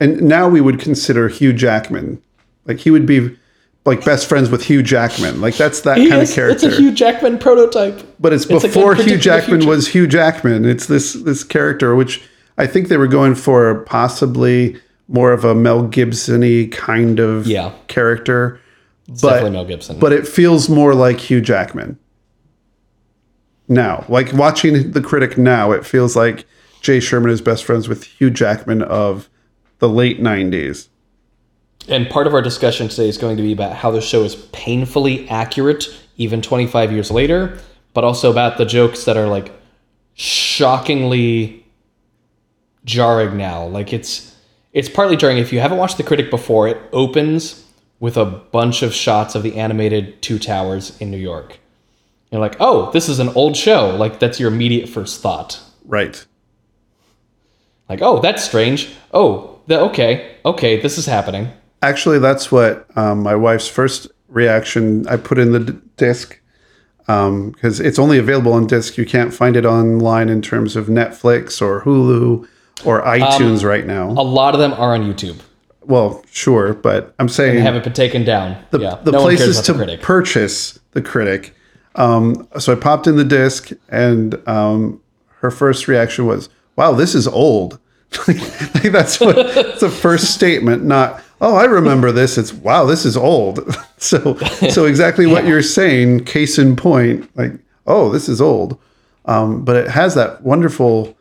and 0.00 0.20
now 0.20 0.48
we 0.48 0.60
would 0.60 0.78
consider 0.78 1.28
Hugh 1.28 1.52
Jackman. 1.52 2.20
Like 2.66 2.78
he 2.78 2.90
would 2.90 3.06
be 3.06 3.36
like 3.84 4.04
best 4.04 4.28
friends 4.28 4.48
with 4.50 4.62
Hugh 4.64 4.82
Jackman. 4.82 5.40
Like 5.40 5.56
that's 5.56 5.80
that 5.82 5.98
He 5.98 6.08
kind 6.08 6.22
is- 6.22 6.30
of 6.30 6.34
character. 6.36 6.54
It's 6.68 6.76
a 6.76 6.80
Hugh 6.80 6.92
Jackman 6.92 7.38
prototype. 7.38 8.02
but 8.20 8.32
it's, 8.32 8.46
it's 8.46 8.62
before 8.62 8.94
Hugh 8.94 9.18
Jackman 9.18 9.66
was 9.66 9.88
Hugh 9.88 10.06
Jackman. 10.06 10.64
It's 10.64 10.86
this 10.86 11.14
this 11.14 11.42
character 11.44 11.94
which 11.94 12.22
I 12.58 12.66
think 12.66 12.88
they 12.88 12.96
were 12.96 13.08
going 13.08 13.34
for 13.34 13.80
possibly 13.84 14.80
more 15.08 15.32
of 15.32 15.44
a 15.44 15.54
Mel 15.54 15.82
Gibson-y 15.88 16.68
kind 16.70 17.18
of 17.18 17.46
Yeah. 17.46 17.72
character. 17.88 18.60
Definitely 19.08 19.40
But 19.42 19.52
Mel 19.52 19.64
Gibson. 19.64 19.98
but 19.98 20.12
it 20.12 20.28
feels 20.28 20.68
more 20.68 20.94
like 20.94 21.18
Hugh 21.18 21.40
Jackman. 21.40 21.98
Now, 23.68 24.04
like 24.08 24.32
watching 24.32 24.92
the 24.92 25.00
critic 25.00 25.38
now, 25.38 25.72
it 25.72 25.84
feels 25.86 26.14
like 26.16 26.44
Jay 26.82 27.00
Sherman 27.00 27.30
is 27.30 27.40
best 27.40 27.64
friends 27.64 27.88
with 27.88 28.04
Hugh 28.04 28.30
Jackman 28.30 28.82
of 28.82 29.28
the 29.78 29.88
late 29.88 30.20
90s. 30.20 30.88
And 31.88 32.08
part 32.08 32.26
of 32.26 32.34
our 32.34 32.42
discussion 32.42 32.88
today 32.88 33.08
is 33.08 33.18
going 33.18 33.36
to 33.36 33.42
be 33.42 33.52
about 33.52 33.74
how 33.74 33.90
the 33.90 34.00
show 34.00 34.22
is 34.22 34.36
painfully 34.52 35.28
accurate, 35.28 35.86
even 36.16 36.40
25 36.40 36.92
years 36.92 37.10
later, 37.10 37.58
but 37.92 38.04
also 38.04 38.30
about 38.30 38.56
the 38.56 38.64
jokes 38.64 39.04
that 39.04 39.16
are 39.16 39.26
like 39.26 39.52
shockingly 40.14 41.66
jarring 42.84 43.36
now. 43.36 43.66
Like 43.66 43.92
it's 43.92 44.36
it's 44.72 44.88
partly 44.88 45.16
jarring. 45.16 45.38
If 45.38 45.52
you 45.52 45.60
haven't 45.60 45.78
watched 45.78 45.98
The 45.98 46.02
Critic 46.02 46.30
before, 46.30 46.68
it 46.68 46.78
opens 46.92 47.66
with 48.00 48.16
a 48.16 48.24
bunch 48.24 48.82
of 48.82 48.94
shots 48.94 49.34
of 49.34 49.42
the 49.42 49.56
animated 49.56 50.22
Two 50.22 50.38
Towers 50.38 50.98
in 51.00 51.10
New 51.10 51.18
York. 51.18 51.58
You're 52.30 52.40
like, 52.40 52.56
oh, 52.60 52.90
this 52.92 53.08
is 53.08 53.18
an 53.18 53.28
old 53.30 53.56
show. 53.56 53.94
Like 53.96 54.18
that's 54.18 54.40
your 54.40 54.50
immediate 54.50 54.88
first 54.88 55.20
thought. 55.20 55.60
Right. 55.84 56.24
Like, 57.88 58.00
oh, 58.00 58.20
that's 58.20 58.42
strange. 58.42 58.94
Oh, 59.12 59.60
the, 59.66 59.78
okay, 59.80 60.36
okay, 60.44 60.80
this 60.80 60.96
is 60.96 61.04
happening. 61.04 61.48
Actually, 61.82 62.18
that's 62.20 62.50
what 62.52 62.86
um, 62.96 63.22
my 63.22 63.34
wife's 63.34 63.68
first 63.68 64.06
reaction 64.28 65.06
I 65.08 65.16
put 65.16 65.38
in 65.38 65.52
the 65.52 65.60
d- 65.60 65.78
disc 65.96 66.38
because 67.06 67.80
it's 67.80 67.98
only 67.98 68.18
available 68.18 68.52
on 68.54 68.66
disc. 68.66 68.96
You 68.96 69.04
can't 69.04 69.34
find 69.34 69.56
it 69.56 69.66
online 69.66 70.28
in 70.28 70.40
terms 70.40 70.76
of 70.76 70.86
Netflix 70.86 71.60
or 71.60 71.82
Hulu 71.82 72.48
or 72.84 73.02
iTunes 73.02 73.64
right 73.64 73.86
now. 73.86 74.10
A 74.10 74.22
lot 74.22 74.54
of 74.54 74.60
them 74.60 74.72
are 74.74 74.94
on 74.94 75.02
YouTube. 75.02 75.40
well, 75.82 76.24
sure, 76.30 76.72
but 76.74 77.14
I'm 77.18 77.28
saying 77.28 77.56
They 77.56 77.60
haven't 77.60 77.84
been 77.84 77.92
taken 77.92 78.24
down. 78.24 78.56
yeah, 78.72 78.98
the 79.02 79.10
no 79.12 79.20
places 79.20 79.60
to 79.62 79.72
the 79.74 79.98
purchase 80.00 80.78
the 80.92 81.02
critic. 81.02 81.54
Um, 81.96 82.48
so 82.58 82.72
I 82.72 82.76
popped 82.76 83.06
in 83.06 83.16
the 83.16 83.24
disc, 83.24 83.70
and 83.90 84.40
um, 84.48 85.00
her 85.40 85.50
first 85.50 85.88
reaction 85.88 86.24
was, 86.26 86.48
"Wow, 86.76 86.92
this 86.92 87.14
is 87.14 87.26
old." 87.28 87.78
like 88.28 88.36
that's 88.92 89.20
what 89.20 89.36
the 89.80 89.90
first 89.90 90.32
statement, 90.34 90.84
not 90.84 91.22
"Oh, 91.42 91.56
I 91.56 91.64
remember 91.64 92.10
this." 92.12 92.38
It's 92.38 92.52
"Wow, 92.54 92.86
this 92.86 93.04
is 93.04 93.16
old." 93.16 93.60
so, 93.98 94.36
so 94.70 94.86
exactly 94.92 95.26
what 95.26 95.46
you're 95.46 95.60
saying. 95.62 96.24
Case 96.24 96.58
in 96.58 96.74
point, 96.76 97.28
like, 97.36 97.52
"Oh, 97.86 98.10
this 98.10 98.28
is 98.28 98.40
old," 98.40 98.78
um, 99.26 99.64
but 99.64 99.76
it 99.76 99.88
has 99.88 100.14
that 100.14 100.42
wonderful 100.42 101.14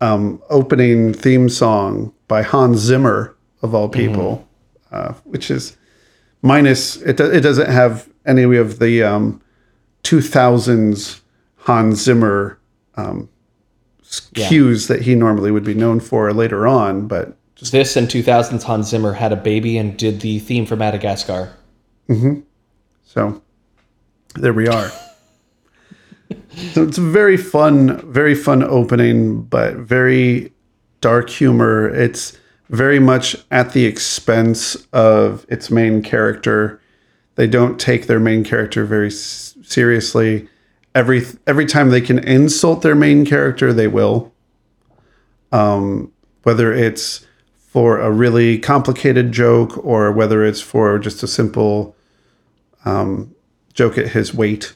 um, 0.00 0.42
opening 0.50 1.12
theme 1.14 1.48
song 1.48 2.12
by 2.26 2.42
Hans 2.42 2.78
Zimmer 2.78 3.36
of 3.62 3.74
all 3.74 3.88
people, 3.88 4.46
uh, 4.90 5.12
which 5.24 5.48
is 5.50 5.76
minus 6.42 6.96
it. 6.96 7.20
It 7.20 7.40
doesn't 7.42 7.70
have 7.70 8.08
any 8.26 8.42
of 8.56 8.78
the 8.80 9.02
um, 9.04 9.40
2000s 10.04 11.20
Hans 11.56 12.00
Zimmer 12.02 12.58
um, 12.96 13.28
Yeah. 14.34 14.48
cues 14.48 14.88
that 14.88 15.02
he 15.02 15.14
normally 15.14 15.50
would 15.50 15.64
be 15.64 15.74
known 15.74 16.00
for 16.00 16.32
later 16.32 16.66
on, 16.66 17.06
but 17.06 17.36
This 17.70 17.96
and 17.96 18.08
2000s 18.08 18.62
Hans 18.64 18.88
Zimmer 18.88 19.12
had 19.12 19.32
a 19.32 19.36
baby 19.36 19.78
and 19.78 19.96
did 19.96 20.20
the 20.20 20.38
theme 20.40 20.66
for 20.66 20.76
Madagascar. 20.76 21.52
So 23.04 23.42
there 24.34 24.52
we 24.52 24.68
are. 24.68 24.90
so 26.72 26.82
it's 26.82 26.98
a 26.98 27.02
very 27.02 27.36
fun, 27.38 28.00
very 28.12 28.34
fun 28.34 28.62
opening, 28.62 29.42
but 29.42 29.76
very 29.76 30.52
dark 31.00 31.30
humor. 31.30 31.88
It's 31.88 32.36
very 32.68 32.98
much 32.98 33.36
at 33.50 33.72
the 33.72 33.86
expense 33.86 34.76
of 34.92 35.46
its 35.48 35.70
main 35.70 36.02
character. 36.02 36.80
They 37.36 37.46
don't 37.46 37.80
take 37.80 38.06
their 38.08 38.20
main 38.20 38.44
character 38.44 38.84
very 38.84 39.06
s- 39.08 39.56
seriously. 39.62 40.48
Every 40.94 41.22
every 41.46 41.64
time 41.66 41.88
they 41.90 42.02
can 42.02 42.18
insult 42.18 42.82
their 42.82 42.94
main 42.94 43.24
character, 43.24 43.72
they 43.72 43.88
will. 43.88 44.32
Um, 45.50 46.12
whether 46.42 46.72
it's 46.72 47.24
for 47.72 47.98
a 47.98 48.10
really 48.10 48.58
complicated 48.58 49.32
joke 49.32 49.82
or 49.82 50.12
whether 50.12 50.44
it's 50.44 50.60
for 50.60 50.98
just 50.98 51.22
a 51.22 51.26
simple 51.26 51.96
um, 52.84 53.34
joke 53.72 53.96
at 53.96 54.08
his 54.08 54.34
weight, 54.34 54.74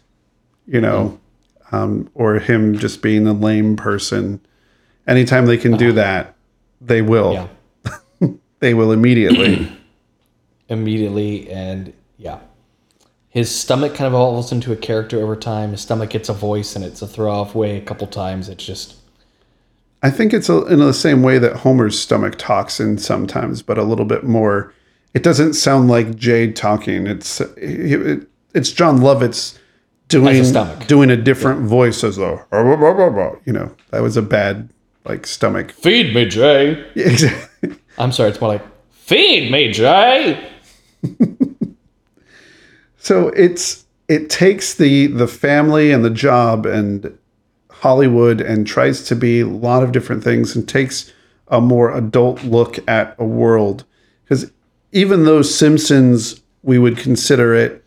you 0.66 0.80
know, 0.80 1.20
mm-hmm. 1.66 1.76
um, 1.76 2.10
or 2.14 2.38
him 2.38 2.78
just 2.78 3.02
being 3.02 3.26
a 3.26 3.34
lame 3.34 3.76
person. 3.76 4.40
Anytime 5.06 5.44
they 5.44 5.58
can 5.58 5.76
do 5.76 5.88
uh-huh. 5.88 5.96
that, 5.96 6.34
they 6.80 7.02
will. 7.02 7.32
Yeah. 7.34 7.48
They 8.60 8.72
will 8.72 8.90
immediately. 8.90 9.70
Immediately 10.70 11.50
and 11.50 11.92
yeah. 12.16 12.38
His 13.28 13.54
stomach 13.54 13.94
kind 13.94 14.06
of 14.06 14.14
evolves 14.14 14.50
into 14.50 14.72
a 14.72 14.76
character 14.76 15.20
over 15.20 15.36
time. 15.36 15.72
His 15.72 15.82
stomach 15.82 16.08
gets 16.08 16.30
a 16.30 16.32
voice 16.32 16.74
and 16.74 16.82
it's 16.82 17.02
a 17.02 17.06
throw 17.06 17.30
off 17.30 17.54
way 17.54 17.76
a 17.76 17.82
couple 17.82 18.06
times. 18.06 18.48
It's 18.48 18.64
just 18.64 18.96
I 20.02 20.10
think 20.10 20.32
it's 20.34 20.48
a, 20.48 20.64
in 20.66 20.78
the 20.78 20.92
same 20.92 21.22
way 21.22 21.38
that 21.38 21.56
Homer's 21.56 21.98
stomach 21.98 22.36
talks 22.38 22.78
in 22.80 22.98
sometimes, 22.98 23.62
but 23.62 23.78
a 23.78 23.82
little 23.82 24.04
bit 24.04 24.24
more. 24.24 24.72
It 25.14 25.22
doesn't 25.22 25.54
sound 25.54 25.88
like 25.88 26.14
Jade 26.16 26.54
talking. 26.56 27.06
It's 27.06 27.40
it, 27.56 28.28
it's 28.54 28.70
Jon 28.70 28.98
Lovitz 28.98 29.58
doing 30.08 30.36
As 30.36 30.48
a 30.48 30.50
stomach. 30.50 30.86
doing 30.86 31.10
a 31.10 31.16
different 31.16 31.62
voice 31.62 32.04
as 32.04 32.16
though 32.16 32.40
you 33.44 33.52
know 33.52 33.74
that 33.90 34.02
was 34.02 34.16
a 34.16 34.22
bad 34.22 34.68
like 35.04 35.26
stomach. 35.26 35.70
feed 35.72 36.14
me, 36.14 36.26
Jay. 36.26 36.84
Exactly. 36.96 37.76
I'm 37.98 38.12
sorry, 38.12 38.28
it's 38.30 38.40
more 38.40 38.48
like 38.50 38.62
feed 38.92 39.50
me, 39.50 39.72
Jay. 39.72 40.50
So 42.98 43.28
it's 43.28 43.84
it 44.08 44.30
takes 44.30 44.74
the 44.74 45.06
the 45.06 45.28
family 45.28 45.92
and 45.92 46.04
the 46.04 46.10
job 46.10 46.66
and 46.66 47.16
Hollywood 47.87 48.40
and 48.40 48.66
tries 48.66 49.05
to 49.05 49.14
be 49.14 49.40
a 49.40 49.47
lot 49.47 49.85
of 49.85 49.93
different 49.93 50.25
things 50.25 50.57
and 50.57 50.69
takes 50.69 51.12
a 51.47 51.61
more 51.61 51.97
adult 51.97 52.43
look 52.43 52.78
at 52.88 53.14
a 53.16 53.25
world 53.25 53.85
because 54.25 54.50
even 54.90 55.25
though 55.25 55.43
Simpsons 55.43 56.43
we 56.66 56.78
would 56.78 56.99
consider 56.99 57.55
it 57.55 57.85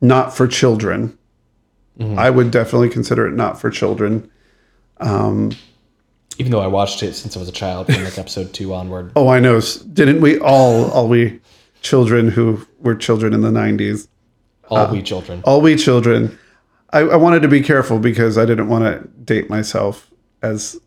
not 0.00 0.36
for 0.36 0.46
children. 0.46 1.16
Mm-hmm. 1.98 2.18
I 2.18 2.30
would 2.30 2.50
definitely 2.50 2.90
consider 2.90 3.26
it 3.26 3.32
not 3.32 3.58
for 3.58 3.70
children. 3.70 4.30
Um, 4.98 5.52
even 6.38 6.52
though 6.52 6.60
I 6.60 6.66
watched 6.66 7.02
it 7.02 7.14
since 7.14 7.34
I 7.34 7.40
was 7.40 7.48
a 7.48 7.52
child 7.52 7.86
from 7.86 8.04
like 8.04 8.18
episode 8.18 8.52
two 8.52 8.74
onward. 8.74 9.12
Oh, 9.16 9.28
I 9.28 9.40
know. 9.40 9.60
Didn't 9.92 10.20
we 10.20 10.38
all 10.38 10.90
all 10.90 11.08
we 11.08 11.40
children 11.80 12.28
who 12.28 12.66
were 12.78 12.94
children 12.94 13.32
in 13.32 13.40
the 13.40 13.50
90s? 13.50 14.06
All 14.68 14.78
uh, 14.78 14.92
we 14.92 15.02
children. 15.02 15.40
all 15.44 15.60
we 15.60 15.76
children 15.76 16.38
I, 16.92 17.00
I 17.00 17.16
wanted 17.16 17.42
to 17.42 17.48
be 17.48 17.60
careful 17.60 17.98
because 17.98 18.36
i 18.38 18.44
didn't 18.44 18.68
want 18.68 18.84
to 18.84 19.08
date 19.24 19.48
myself 19.50 20.10
as 20.42 20.80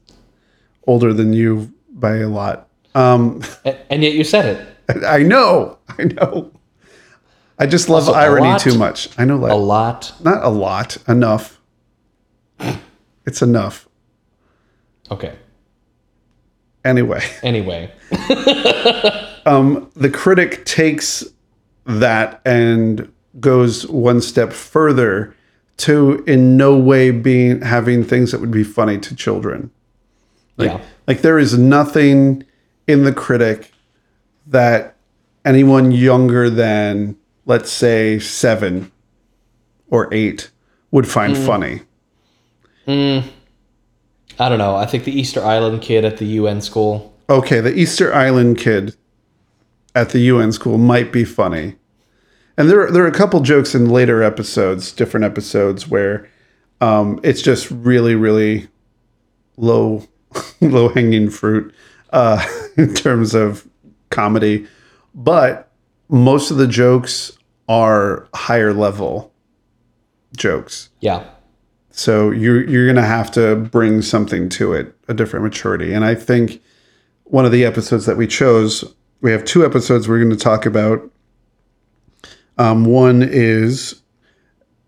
older 0.87 1.13
than 1.13 1.33
you 1.33 1.71
by 1.91 2.17
a 2.17 2.27
lot 2.27 2.67
um 2.95 3.41
And, 3.65 3.77
and 3.89 4.03
yet 4.03 4.13
you 4.13 4.23
said 4.23 4.45
it. 4.89 5.03
i 5.05 5.23
know 5.23 5.77
i 5.97 6.03
know 6.03 6.51
i 7.59 7.65
just 7.65 7.89
love 7.89 8.07
Also, 8.07 8.13
irony 8.19 8.47
lot- 8.49 8.59
too 8.61 8.77
much 8.77 9.09
i 9.17 9.25
know 9.25 9.37
like 9.37 9.51
A 9.51 9.55
lot. 9.55 10.13
not 10.23 10.43
a 10.43 10.49
lot 10.49 10.97
enough 11.07 11.59
it's 13.25 13.41
enough 13.41 13.87
Okay. 15.11 15.33
anyway 16.85 17.21
Anyway. 17.43 17.91
the 19.45 20.09
critic 20.13 20.65
takes 20.65 21.23
that 21.85 22.41
and 22.45 23.11
goes 23.39 23.85
one 23.87 24.21
step 24.21 24.53
further 24.53 25.35
to 25.77 26.23
in 26.27 26.55
no 26.55 26.77
way 26.77 27.11
being 27.11 27.61
having 27.61 28.03
things 28.03 28.31
that 28.31 28.39
would 28.39 28.51
be 28.51 28.63
funny 28.63 28.97
to 28.97 29.15
children 29.15 29.71
yeah. 30.57 30.81
Like 31.07 31.21
there 31.21 31.39
is 31.39 31.57
nothing 31.57 32.43
in 32.87 33.03
the 33.03 33.13
critic 33.13 33.71
that 34.47 34.95
anyone 35.45 35.91
younger 35.91 36.49
than 36.49 37.17
let's 37.45 37.71
say 37.71 38.19
7 38.19 38.91
or 39.89 40.13
8 40.13 40.49
would 40.91 41.07
find 41.07 41.35
hmm. 41.35 41.45
funny. 41.45 41.81
Hmm. 42.85 43.19
I 44.39 44.49
don't 44.49 44.57
know. 44.57 44.75
I 44.75 44.85
think 44.85 45.03
the 45.03 45.17
Easter 45.17 45.43
Island 45.43 45.81
kid 45.81 46.05
at 46.05 46.17
the 46.17 46.25
UN 46.25 46.61
school. 46.61 47.13
Okay, 47.29 47.59
the 47.59 47.73
Easter 47.73 48.13
Island 48.13 48.57
kid 48.57 48.95
at 49.95 50.09
the 50.09 50.19
UN 50.19 50.51
school 50.51 50.77
might 50.77 51.11
be 51.11 51.23
funny. 51.23 51.75
And 52.57 52.69
there 52.69 52.89
there 52.91 53.03
are 53.03 53.07
a 53.07 53.11
couple 53.11 53.39
jokes 53.41 53.73
in 53.73 53.89
later 53.89 54.21
episodes, 54.21 54.91
different 54.91 55.25
episodes 55.25 55.87
where 55.87 56.29
um, 56.81 57.19
it's 57.23 57.41
just 57.41 57.69
really 57.71 58.15
really 58.15 58.67
low 59.57 60.07
low 60.61 60.89
hanging 60.89 61.29
fruit 61.29 61.73
uh, 62.11 62.45
in 62.77 62.93
terms 62.93 63.33
of 63.33 63.67
comedy, 64.09 64.67
but 65.15 65.71
most 66.09 66.51
of 66.51 66.57
the 66.57 66.67
jokes 66.67 67.31
are 67.67 68.27
higher 68.35 68.73
level 68.73 69.33
jokes. 70.37 70.89
Yeah. 70.99 71.23
So 71.91 72.31
you're 72.31 72.67
you're 72.67 72.87
gonna 72.87 73.05
have 73.05 73.31
to 73.31 73.55
bring 73.55 74.01
something 74.01 74.49
to 74.49 74.73
it, 74.73 74.95
a 75.07 75.13
different 75.13 75.43
maturity. 75.43 75.93
And 75.93 76.03
I 76.05 76.15
think 76.15 76.61
one 77.25 77.45
of 77.45 77.51
the 77.51 77.65
episodes 77.65 78.05
that 78.05 78.17
we 78.17 78.27
chose, 78.27 78.83
we 79.21 79.31
have 79.31 79.45
two 79.45 79.65
episodes 79.65 80.07
we're 80.07 80.19
going 80.19 80.29
to 80.29 80.35
talk 80.35 80.65
about. 80.65 81.09
Um, 82.57 82.85
one 82.85 83.23
is 83.23 84.01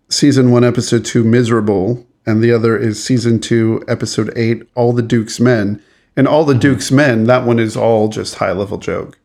season 0.09 0.51
one, 0.51 0.63
episode 0.63 1.05
two, 1.05 1.23
miserable, 1.23 2.05
and 2.25 2.43
the 2.43 2.51
other 2.51 2.77
is 2.77 3.03
season 3.03 3.39
two, 3.39 3.83
episode 3.87 4.31
eight, 4.35 4.63
all 4.75 4.93
the 4.93 5.01
Duke's 5.01 5.39
men. 5.39 5.81
And 6.17 6.27
all 6.27 6.45
the 6.45 6.55
Duke's 6.55 6.91
men, 6.91 7.25
that 7.25 7.45
one 7.45 7.59
is 7.59 7.75
all 7.75 8.07
just 8.07 8.35
high 8.35 8.53
level 8.53 8.77
joke. 8.77 9.19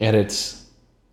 And 0.00 0.16
it's 0.16 0.64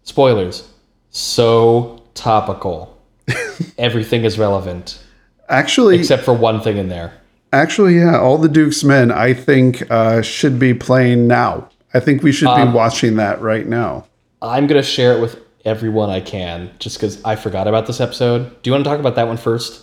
spoilers. 0.03 0.69
So 1.09 2.03
topical. 2.13 3.01
Everything 3.77 4.23
is 4.23 4.39
relevant. 4.39 5.03
Actually, 5.49 5.99
Except 5.99 6.23
for 6.23 6.33
one 6.33 6.61
thing 6.61 6.77
in 6.77 6.87
there. 6.87 7.13
Actually, 7.51 7.97
yeah, 7.97 8.17
all 8.17 8.37
the 8.37 8.47
Duke's 8.47 8.83
men, 8.83 9.11
I 9.11 9.33
think, 9.33 9.89
uh, 9.91 10.21
should 10.21 10.57
be 10.57 10.73
playing 10.73 11.27
now. 11.27 11.69
I 11.93 11.99
think 11.99 12.23
we 12.23 12.31
should 12.31 12.55
be 12.55 12.71
watching 12.71 13.17
that 13.17 13.41
right 13.41 13.67
now. 13.67 14.07
I'm 14.41 14.65
gonna 14.65 14.81
share 14.81 15.15
it 15.15 15.21
with 15.21 15.39
everyone 15.65 16.09
I 16.09 16.19
can, 16.19 16.71
just 16.79 16.97
because 16.97 17.23
I 17.23 17.35
forgot 17.35 17.67
about 17.67 17.87
this 17.87 17.99
episode. 18.01 18.61
Do 18.61 18.69
you 18.69 18.73
want 18.73 18.83
to 18.83 18.89
talk 18.89 18.99
about 18.99 19.15
that 19.15 19.27
one 19.27 19.37
first? 19.37 19.81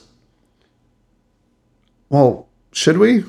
Well, 2.09 2.49
should 2.73 2.99
we? 2.99 3.25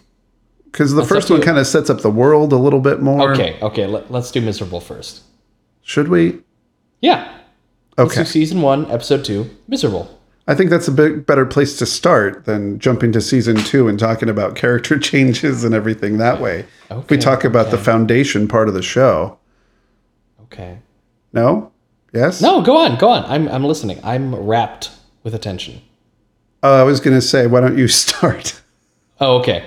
Because 0.66 0.94
the 0.94 1.06
first 1.06 1.30
one 1.30 1.42
kind 1.42 1.58
of 1.58 1.68
sets 1.68 1.90
up 1.90 2.02
the 2.02 2.10
world 2.10 2.54
a 2.54 2.58
little 2.58 2.80
bit 2.80 3.02
more. 3.02 3.34
Okay, 3.34 3.60
okay. 3.62 3.86
Let, 3.88 4.10
let's 4.10 4.32
do 4.32 4.40
miserable 4.42 4.80
first. 4.80 5.22
Should 5.82 6.08
we? 6.08 6.40
Yeah. 7.02 7.38
Let's 7.98 8.12
Okay. 8.14 8.22
do 8.22 8.26
season 8.26 8.62
one, 8.62 8.90
episode 8.90 9.26
two, 9.26 9.50
miserable. 9.68 10.18
I 10.48 10.56
think 10.56 10.70
that's 10.70 10.88
a 10.88 10.92
bit 10.92 11.28
better 11.28 11.46
place 11.46 11.78
to 11.78 11.86
start 11.86 12.46
than 12.46 12.80
jumping 12.80 13.12
to 13.12 13.22
season 13.22 13.58
two 13.58 13.88
and 13.88 14.00
talking 14.00 14.30
about 14.30 14.56
character 14.56 14.98
changes 15.12 15.64
and 15.64 15.76
everything 15.76 16.18
that 16.18 16.40
way. 16.42 16.66
Okay, 16.90 17.00
if 17.02 17.10
we 17.10 17.18
talk 17.18 17.44
about 17.44 17.70
the 17.70 17.78
foundation 17.78 18.48
part 18.48 18.68
of 18.68 18.74
the 18.74 18.82
show. 18.82 19.38
Okay. 20.44 20.80
No? 21.34 21.71
Yes? 22.14 22.42
No, 22.42 22.62
go 22.62 22.78
on, 22.78 22.98
go 22.98 23.10
on. 23.10 23.24
I'm 23.26 23.48
I'm 23.48 23.64
listening. 23.64 24.00
I'm 24.04 24.36
wrapped 24.36 24.92
with 25.24 25.34
attention. 25.34 25.82
Uh, 26.64 26.82
I 26.82 26.84
was 26.84 27.00
going 27.00 27.16
to 27.16 27.22
say, 27.22 27.48
why 27.48 27.62
don't 27.62 27.78
you 27.78 27.88
start? 28.04 28.62
Oh, 29.20 29.38
okay. 29.40 29.66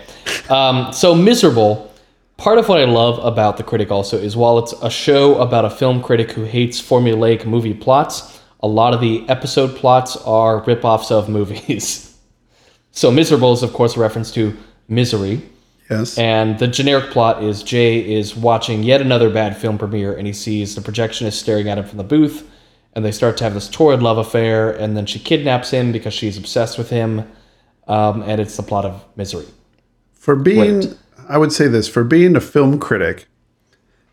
Um, 0.49 0.93
so 0.93 1.15
miserable. 1.15 1.93
Part 2.37 2.59
of 2.59 2.69
what 2.69 2.81
I 2.81 2.85
love 2.85 3.25
about 3.25 3.57
the 3.57 3.63
critic 3.63 3.91
also 3.93 4.19
is 4.19 4.37
while 4.37 4.59
it's 4.59 4.73
a 4.75 4.91
show 4.91 5.41
about 5.41 5.65
a 5.65 5.71
film 5.71 6.03
critic 6.03 6.33
who 6.33 6.45
hates 6.45 6.83
formulaic 6.83 7.47
movie 7.47 7.75
plots, 7.75 8.43
a 8.61 8.67
lot 8.67 8.93
of 8.93 9.01
the 9.01 9.25
episode 9.29 9.77
plots 9.77 10.17
are 10.19 10.61
ripoffs 10.63 11.13
of 11.13 11.29
movies. 11.29 12.17
so 12.91 13.11
miserable 13.11 13.53
is 13.53 13.63
of 13.63 13.73
course 13.73 13.97
a 13.97 14.01
reference 14.01 14.33
to 14.33 14.57
misery. 14.89 15.43
Yes. 15.91 16.17
And 16.17 16.59
the 16.59 16.67
generic 16.67 17.11
plot 17.11 17.43
is 17.43 17.63
Jay 17.63 18.15
is 18.15 18.35
watching 18.35 18.83
yet 18.83 19.01
another 19.01 19.29
bad 19.31 19.57
film 19.57 19.77
premiere 19.77 20.17
and 20.17 20.27
he 20.27 20.33
sees 20.33 20.75
the 20.75 20.81
projectionist 20.81 21.35
staring 21.35 21.69
at 21.69 21.79
him 21.79 21.85
from 21.85 21.99
the 21.99 22.05
booth 22.05 22.51
and 22.95 23.05
they 23.05 23.13
start 23.13 23.37
to 23.39 23.45
have 23.45 23.55
this 23.55 23.69
torrid 23.69 24.03
love 24.03 24.19
affair 24.19 24.71
and 24.71 24.97
then 24.97 25.05
she 25.05 25.19
kidnaps 25.19 25.71
him 25.71 25.93
because 25.93 26.15
she's 26.15 26.39
obsessed 26.39 26.79
with 26.79 26.91
him 26.91 27.31
um, 27.87 28.23
and 28.23 28.41
it's 28.41 28.57
the 28.57 28.63
plot 28.63 28.85
of 28.85 29.05
misery 29.17 29.47
For 30.15 30.37
being. 30.37 30.97
I 31.29 31.39
would 31.39 31.53
say 31.53 31.69
this, 31.69 31.89
for 31.89 32.05
being 32.05 32.37
a 32.37 32.41
film 32.41 32.79
critic, 32.79 33.27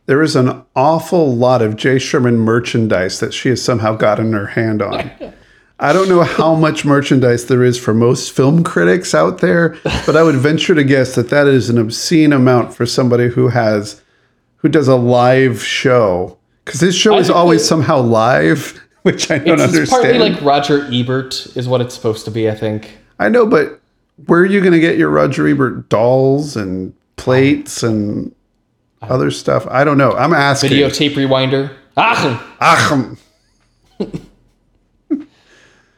there 0.06 0.22
is 0.22 0.36
an 0.36 0.64
awful 0.76 1.36
lot 1.36 1.62
of 1.62 1.76
Jay 1.76 2.00
Sherman 2.00 2.38
merchandise 2.38 3.20
that 3.20 3.34
she 3.34 3.50
has 3.50 3.62
somehow 3.62 3.96
gotten 3.96 4.34
her 4.34 4.48
hand 4.48 4.82
on. 4.82 5.12
I 5.82 5.94
don't 5.94 6.08
know 6.08 6.24
how 6.24 6.56
much 6.56 6.86
merchandise 6.86 7.48
there 7.48 7.64
is 7.64 7.78
for 7.78 7.94
most 7.94 8.32
film 8.32 8.64
critics 8.64 9.14
out 9.14 9.40
there, 9.40 9.78
but 9.84 10.16
I 10.16 10.24
would 10.24 10.36
venture 10.36 10.76
to 10.76 10.84
guess 10.84 11.16
that 11.16 11.30
that 11.30 11.48
is 11.48 11.70
an 11.70 11.78
obscene 11.78 12.32
amount 12.32 12.74
for 12.74 12.86
somebody 12.86 13.28
who 13.28 13.50
has, 13.50 14.02
who 14.58 14.70
does 14.70 14.88
a 14.88 14.96
live 14.96 15.64
show. 15.64 16.38
Because 16.64 16.80
this 16.80 16.96
show 16.96 17.18
is 17.18 17.30
always 17.30 17.62
that- 17.62 17.68
somehow 17.68 18.00
live, 18.00 18.80
which 19.02 19.30
I 19.30 19.40
don't 19.40 19.60
it's, 19.60 19.74
it's 19.74 19.90
partly 19.90 20.20
like 20.20 20.40
roger 20.42 20.88
ebert 20.92 21.48
is 21.58 21.68
what 21.68 21.82
it's 21.82 21.96
supposed 21.96 22.24
to 22.26 22.30
be 22.30 22.48
i 22.48 22.54
think 22.54 23.00
I 23.22 23.30
know, 23.30 23.46
but 23.46 23.80
where 24.26 24.42
are 24.42 24.46
you 24.46 24.62
going 24.62 24.74
to 24.74 24.80
get 24.80 24.98
your 24.98 25.10
Roger 25.10 25.48
Ebert 25.48 25.90
dolls 25.90 26.58
and 26.58 26.92
plates 27.18 27.84
and 27.84 28.34
other 29.04 29.30
stuff? 29.30 29.68
I 29.70 29.84
don't 29.84 30.00
know. 30.00 30.14
I'm 30.14 30.34
asking. 30.34 30.72
videotape 30.72 31.14
rewinder 31.14 31.72
ah! 31.98 32.58
Achem. 32.60 33.18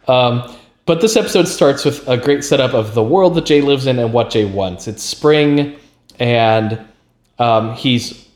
Um, 0.07 0.55
but 0.85 0.99
this 1.01 1.15
episode 1.15 1.47
starts 1.47 1.85
with 1.85 2.07
a 2.07 2.17
great 2.17 2.43
setup 2.43 2.73
of 2.73 2.93
the 2.93 3.03
world 3.03 3.35
that 3.35 3.45
Jay 3.45 3.61
lives 3.61 3.87
in 3.87 3.99
and 3.99 4.11
what 4.11 4.29
Jay 4.29 4.45
wants. 4.45 4.87
It's 4.87 5.03
spring, 5.03 5.77
and 6.19 6.79
um, 7.39 7.73
he's 7.75 8.27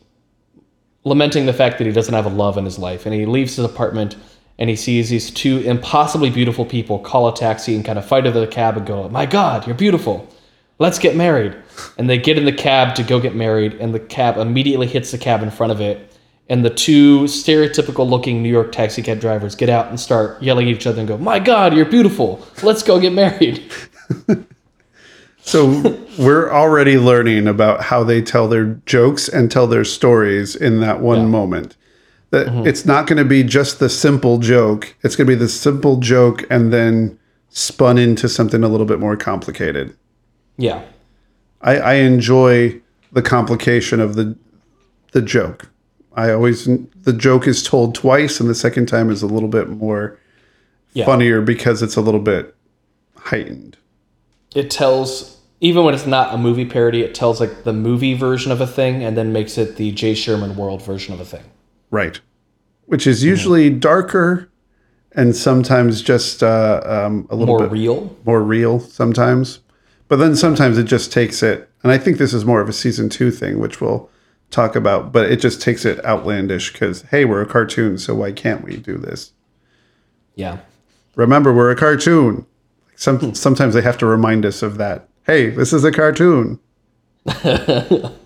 lamenting 1.03 1.45
the 1.45 1.53
fact 1.53 1.77
that 1.77 1.87
he 1.87 1.93
doesn't 1.93 2.13
have 2.13 2.25
a 2.25 2.29
love 2.29 2.57
in 2.57 2.65
his 2.65 2.77
life. 2.77 3.05
And 3.05 3.15
he 3.15 3.25
leaves 3.25 3.55
his 3.55 3.65
apartment 3.65 4.15
and 4.59 4.69
he 4.69 4.75
sees 4.75 5.09
these 5.09 5.29
two 5.29 5.59
impossibly 5.59 6.29
beautiful 6.29 6.65
people 6.65 6.99
call 6.99 7.27
a 7.27 7.35
taxi 7.35 7.75
and 7.75 7.85
kind 7.85 7.99
of 7.99 8.05
fight 8.05 8.25
over 8.25 8.39
the 8.39 8.47
cab 8.47 8.77
and 8.77 8.85
go, 8.85 9.07
My 9.09 9.25
God, 9.25 9.65
you're 9.67 9.75
beautiful. 9.75 10.27
Let's 10.79 10.99
get 10.99 11.15
married. 11.15 11.55
And 11.97 12.09
they 12.09 12.17
get 12.17 12.37
in 12.37 12.45
the 12.45 12.53
cab 12.53 12.95
to 12.95 13.03
go 13.03 13.19
get 13.19 13.35
married, 13.35 13.73
and 13.75 13.93
the 13.93 13.99
cab 13.99 14.37
immediately 14.37 14.87
hits 14.87 15.11
the 15.11 15.17
cab 15.17 15.41
in 15.41 15.51
front 15.51 15.71
of 15.71 15.81
it. 15.81 16.06
And 16.49 16.63
the 16.63 16.69
two 16.69 17.25
stereotypical 17.25 18.09
looking 18.09 18.41
New 18.41 18.49
York 18.49 18.71
taxi 18.71 19.01
cab 19.01 19.19
drivers 19.19 19.55
get 19.55 19.69
out 19.69 19.87
and 19.87 19.99
start 19.99 20.41
yelling 20.41 20.69
at 20.69 20.75
each 20.75 20.87
other 20.87 20.99
and 20.99 21.07
go, 21.07 21.17
My 21.17 21.39
God, 21.39 21.75
you're 21.75 21.85
beautiful. 21.85 22.45
Let's 22.63 22.83
go 22.83 22.99
get 22.99 23.13
married. 23.13 23.69
So 25.47 25.97
we're 26.19 26.51
already 26.51 26.97
learning 26.97 27.47
about 27.47 27.81
how 27.81 28.03
they 28.03 28.21
tell 28.21 28.49
their 28.49 28.65
jokes 28.85 29.29
and 29.29 29.49
tell 29.49 29.65
their 29.65 29.85
stories 29.85 30.57
in 30.57 30.81
that 30.81 30.99
one 30.99 31.29
moment. 31.29 31.77
That 32.31 32.47
mm-hmm. 32.47 32.67
it's 32.67 32.85
not 32.85 33.07
going 33.07 33.17
to 33.17 33.23
be 33.23 33.43
just 33.43 33.79
the 33.79 33.87
simple 33.87 34.39
joke. 34.39 34.93
It's 35.03 35.15
going 35.15 35.25
to 35.25 35.31
be 35.31 35.39
the 35.39 35.47
simple 35.47 36.01
joke 36.01 36.43
and 36.49 36.73
then 36.73 37.17
spun 37.47 37.97
into 37.97 38.27
something 38.27 38.61
a 38.61 38.67
little 38.67 38.85
bit 38.85 38.99
more 38.99 39.15
complicated. 39.15 39.95
Yeah. 40.57 40.83
I, 41.61 41.77
I 41.77 41.93
enjoy 41.93 42.81
the 43.13 43.21
complication 43.21 44.01
of 44.01 44.15
the 44.15 44.37
the 45.13 45.21
joke. 45.21 45.69
I 46.17 46.31
always 46.31 46.67
the 47.03 47.13
joke 47.13 47.47
is 47.47 47.61
told 47.63 47.93
twice, 47.95 48.39
and 48.41 48.49
the 48.49 48.55
second 48.55 48.87
time 48.87 49.09
is 49.11 49.21
a 49.21 49.27
little 49.27 49.47
bit 49.47 49.69
more 49.69 50.17
Yeah. 50.93 51.05
funnier 51.05 51.41
because 51.41 51.83
it's 51.83 51.95
a 51.95 52.01
little 52.01 52.19
bit 52.19 52.55
heightened. 53.15 53.77
It 54.55 54.71
tells, 54.71 55.37
even 55.61 55.83
when 55.83 55.93
it's 55.93 56.07
not 56.07 56.33
a 56.33 56.37
movie 56.37 56.65
parody, 56.65 57.01
it 57.03 57.13
tells 57.13 57.39
like 57.39 57.63
the 57.63 57.73
movie 57.73 58.15
version 58.15 58.51
of 58.51 58.59
a 58.59 58.67
thing 58.67 59.03
and 59.03 59.15
then 59.15 59.31
makes 59.31 59.57
it 59.59 59.75
the 59.75 59.91
Jay 59.91 60.15
Sherman 60.15 60.55
world 60.55 60.81
version 60.81 61.13
of 61.13 61.19
a 61.19 61.25
thing. 61.25 61.43
Right. 61.91 62.19
Which 62.87 63.05
is 63.05 63.23
usually 63.23 63.69
darker 63.69 64.49
and 65.11 65.35
sometimes 65.35 66.01
just 66.01 66.41
uh, 66.41 66.81
um, 66.85 67.27
a 67.29 67.35
little 67.35 67.55
More 67.57 67.63
bit 67.67 67.71
real. 67.71 68.15
more 68.25 68.41
real 68.41 68.79
sometimes. 68.79 69.59
But 70.07 70.15
then 70.17 70.35
sometimes 70.35 70.77
it 70.79 70.85
just 70.85 71.11
takes 71.11 71.43
it, 71.43 71.69
and 71.83 71.91
I 71.91 71.97
think 71.97 72.17
this 72.17 72.33
is 72.33 72.45
more 72.45 72.61
of 72.61 72.69
a 72.69 72.73
season 72.73 73.09
two 73.09 73.29
thing, 73.29 73.59
which 73.59 73.81
we'll 73.81 74.09
talk 74.49 74.75
about, 74.75 75.11
but 75.11 75.31
it 75.31 75.37
just 75.37 75.61
takes 75.61 75.85
it 75.85 76.03
outlandish 76.05 76.71
because, 76.71 77.03
hey, 77.03 77.25
we're 77.25 77.41
a 77.41 77.45
cartoon, 77.45 77.97
so 77.97 78.15
why 78.15 78.31
can't 78.31 78.63
we 78.63 78.77
do 78.77 78.97
this? 78.97 79.31
Yeah. 80.35 80.59
Remember, 81.15 81.53
we're 81.53 81.71
a 81.71 81.75
cartoon. 81.75 82.45
Some, 82.95 83.33
sometimes 83.35 83.73
they 83.73 83.81
have 83.81 83.97
to 83.99 84.05
remind 84.05 84.45
us 84.45 84.61
of 84.61 84.77
that. 84.77 85.09
Hey, 85.25 85.49
this 85.49 85.73
is 85.73 85.83
a 85.83 85.91
cartoon. 85.91 86.59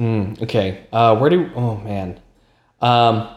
Okay. 0.00 0.86
Uh, 0.92 1.16
where 1.16 1.30
do? 1.30 1.50
Oh 1.54 1.76
man. 1.76 2.20
Um, 2.80 3.28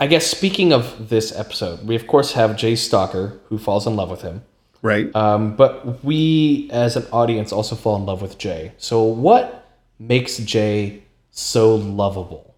I 0.00 0.08
guess 0.08 0.26
speaking 0.26 0.72
of 0.72 1.08
this 1.08 1.36
episode, 1.38 1.86
we 1.86 1.94
of 1.94 2.06
course 2.06 2.32
have 2.32 2.56
Jay 2.56 2.74
Stalker 2.74 3.40
who 3.46 3.58
falls 3.58 3.86
in 3.86 3.94
love 3.94 4.10
with 4.10 4.22
him. 4.22 4.42
Right. 4.82 5.14
Um, 5.14 5.54
but 5.54 6.02
we 6.04 6.68
as 6.72 6.96
an 6.96 7.06
audience 7.12 7.52
also 7.52 7.76
fall 7.76 7.96
in 7.96 8.04
love 8.04 8.20
with 8.20 8.36
Jay. 8.36 8.72
So 8.78 9.02
what 9.04 9.68
makes 9.98 10.38
Jay 10.38 11.04
so 11.30 11.74
lovable? 11.76 12.56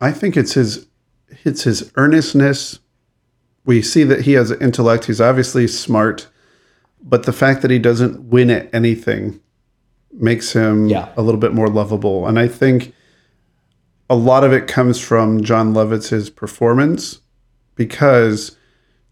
I 0.00 0.12
think 0.12 0.36
it's 0.36 0.54
his 0.54 0.86
it's 1.44 1.64
his 1.64 1.90
earnestness. 1.96 2.78
We 3.64 3.82
see 3.82 4.04
that 4.04 4.22
he 4.22 4.32
has 4.34 4.50
an 4.50 4.60
intellect. 4.62 5.06
He's 5.06 5.20
obviously 5.20 5.66
smart, 5.66 6.28
but 7.02 7.24
the 7.24 7.32
fact 7.32 7.62
that 7.62 7.70
he 7.70 7.78
doesn't 7.78 8.24
win 8.24 8.50
at 8.50 8.72
anything 8.74 9.40
makes 10.12 10.52
him 10.52 10.86
Yeah. 10.88 11.08
a 11.16 11.22
little 11.22 11.40
bit 11.40 11.54
more 11.54 11.68
lovable. 11.68 12.26
And 12.26 12.38
I 12.38 12.46
think 12.46 12.94
a 14.08 14.14
lot 14.14 14.44
of 14.44 14.52
it 14.52 14.68
comes 14.68 15.00
from 15.00 15.42
Jon 15.42 15.72
Lovitz's 15.74 16.30
performance 16.30 17.20
because 17.74 18.56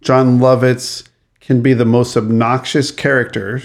Jon 0.02 0.38
Lovitz 0.38 1.08
can 1.40 1.62
be 1.62 1.72
the 1.72 1.84
most 1.84 2.16
obnoxious 2.16 2.90
character, 2.90 3.62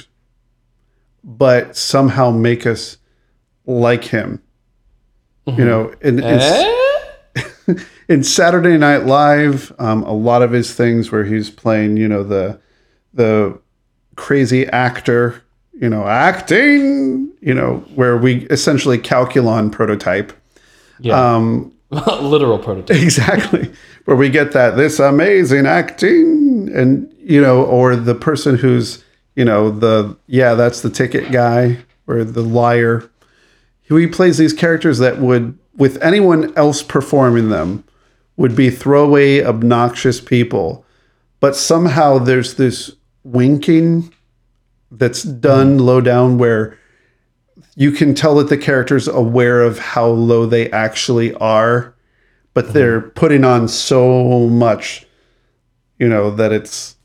but 1.24 1.76
somehow 1.76 2.32
make 2.32 2.66
us 2.66 2.98
like 3.66 4.06
him. 4.06 4.42
You 5.46 5.66
know, 5.66 5.94
it's, 6.02 6.22
Eh? 7.68 7.74
in 8.10 8.24
Saturday 8.24 8.78
Night 8.78 9.06
Live, 9.06 9.72
um, 9.80 10.04
a 10.04 10.14
lot 10.14 10.42
of 10.42 10.52
his 10.52 10.74
things 10.74 11.12
where 11.12 11.24
he's 11.24 11.50
playing, 11.50 11.98
you 11.98 12.08
know, 12.08 12.24
the 12.24 12.60
the 13.14 13.58
crazy 14.16 14.66
actor, 14.68 15.42
you 15.74 15.90
know, 15.90 16.06
acting, 16.06 17.32
you 17.42 17.54
know, 17.54 17.78
where 17.96 18.18
we 18.18 18.46
essentially 18.48 18.98
calculon 18.98 19.72
prototype. 19.72 20.34
Yeah. 21.00 21.36
Um, 21.36 21.74
Literal 22.22 22.60
prototype. 22.60 22.98
exactly. 23.02 23.72
Where 24.06 24.18
we 24.18 24.30
get 24.30 24.52
that 24.52 24.76
this 24.76 25.00
amazing 25.00 25.66
acting 25.66 26.70
and 26.74 27.14
you 27.20 27.42
know, 27.42 27.64
or 27.64 27.96
the 27.96 28.16
person 28.16 28.58
who's, 28.58 29.04
you 29.36 29.46
know, 29.46 29.70
the 29.70 30.18
yeah, 30.28 30.54
that's 30.54 30.82
the 30.82 30.90
ticket 30.90 31.32
guy 31.32 31.80
or 32.08 32.24
the 32.24 32.42
liar. 32.42 33.10
He 33.84 34.08
plays 34.08 34.38
these 34.38 34.54
characters 34.54 34.98
that 35.00 35.20
would 35.20 35.58
with 35.76 36.02
anyone 36.02 36.56
else 36.58 36.82
performing 36.82 37.50
them 37.50 37.84
would 38.36 38.56
be 38.56 38.70
throwaway 38.70 39.44
obnoxious 39.44 40.20
people. 40.20 40.86
But 41.40 41.56
somehow 41.56 42.18
there's 42.18 42.56
this 42.56 42.96
winking 43.24 44.14
that's 44.92 45.24
done 45.24 45.78
mm-hmm. 45.78 45.86
low 45.86 46.02
down 46.02 46.38
where 46.38 46.78
you 47.80 47.92
can 47.92 48.16
tell 48.16 48.34
that 48.36 48.50
the 48.50 48.58
character's 48.58 49.08
aware 49.08 49.62
of 49.62 49.78
how 49.78 50.08
low 50.08 50.48
they 50.48 50.70
actually 50.72 51.32
are, 51.36 51.94
but 52.56 52.66
mm-hmm. 52.66 52.74
they're 52.74 53.02
putting 53.02 53.44
on 53.44 53.68
so 53.68 54.50
much, 54.50 55.06
you 56.00 56.10
know, 56.10 56.32
that 56.32 56.52
it's 56.52 56.96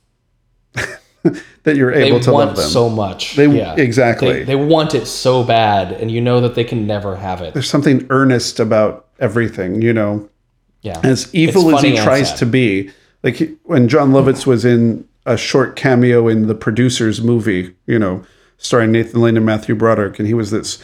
that 0.72 1.76
you're 1.76 1.92
They 1.92 2.04
able 2.04 2.20
to 2.20 2.32
want 2.32 2.48
love 2.48 2.56
them. 2.56 2.70
so 2.70 2.88
much. 2.88 3.36
They- 3.36 3.54
yeah. 3.54 3.74
exactly. 3.76 4.32
They, 4.32 4.44
they 4.44 4.56
want 4.56 4.94
it 4.94 5.04
so 5.04 5.44
bad, 5.44 5.92
and 5.92 6.10
you 6.10 6.22
know 6.22 6.40
that 6.40 6.54
they 6.54 6.64
can 6.64 6.86
never 6.86 7.16
have 7.16 7.42
it. 7.42 7.52
There's 7.52 7.68
something 7.68 8.06
earnest 8.08 8.58
about 8.58 9.08
everything, 9.20 9.82
you 9.82 9.92
know. 9.92 10.30
Yeah. 10.80 11.00
As 11.04 11.32
evil 11.34 11.76
as 11.76 11.82
he 11.82 11.98
tries 11.98 12.32
to 12.32 12.46
be, 12.46 12.90
like 13.22 13.34
he- 13.34 13.56
when 13.64 13.88
Jon 13.88 14.12
Lovitz 14.12 14.46
was 14.46 14.64
in 14.64 15.06
a 15.26 15.36
short 15.36 15.76
cameo 15.76 16.28
in 16.28 16.46
the 16.46 16.54
producers 16.54 17.20
movie, 17.20 17.74
you 17.86 17.98
know, 17.98 18.24
starring 18.62 18.92
Nathan 18.92 19.20
Lane 19.20 19.36
and 19.36 19.44
Matthew 19.44 19.74
Broderick, 19.74 20.18
and 20.18 20.26
he 20.26 20.34
was 20.34 20.50
this 20.50 20.82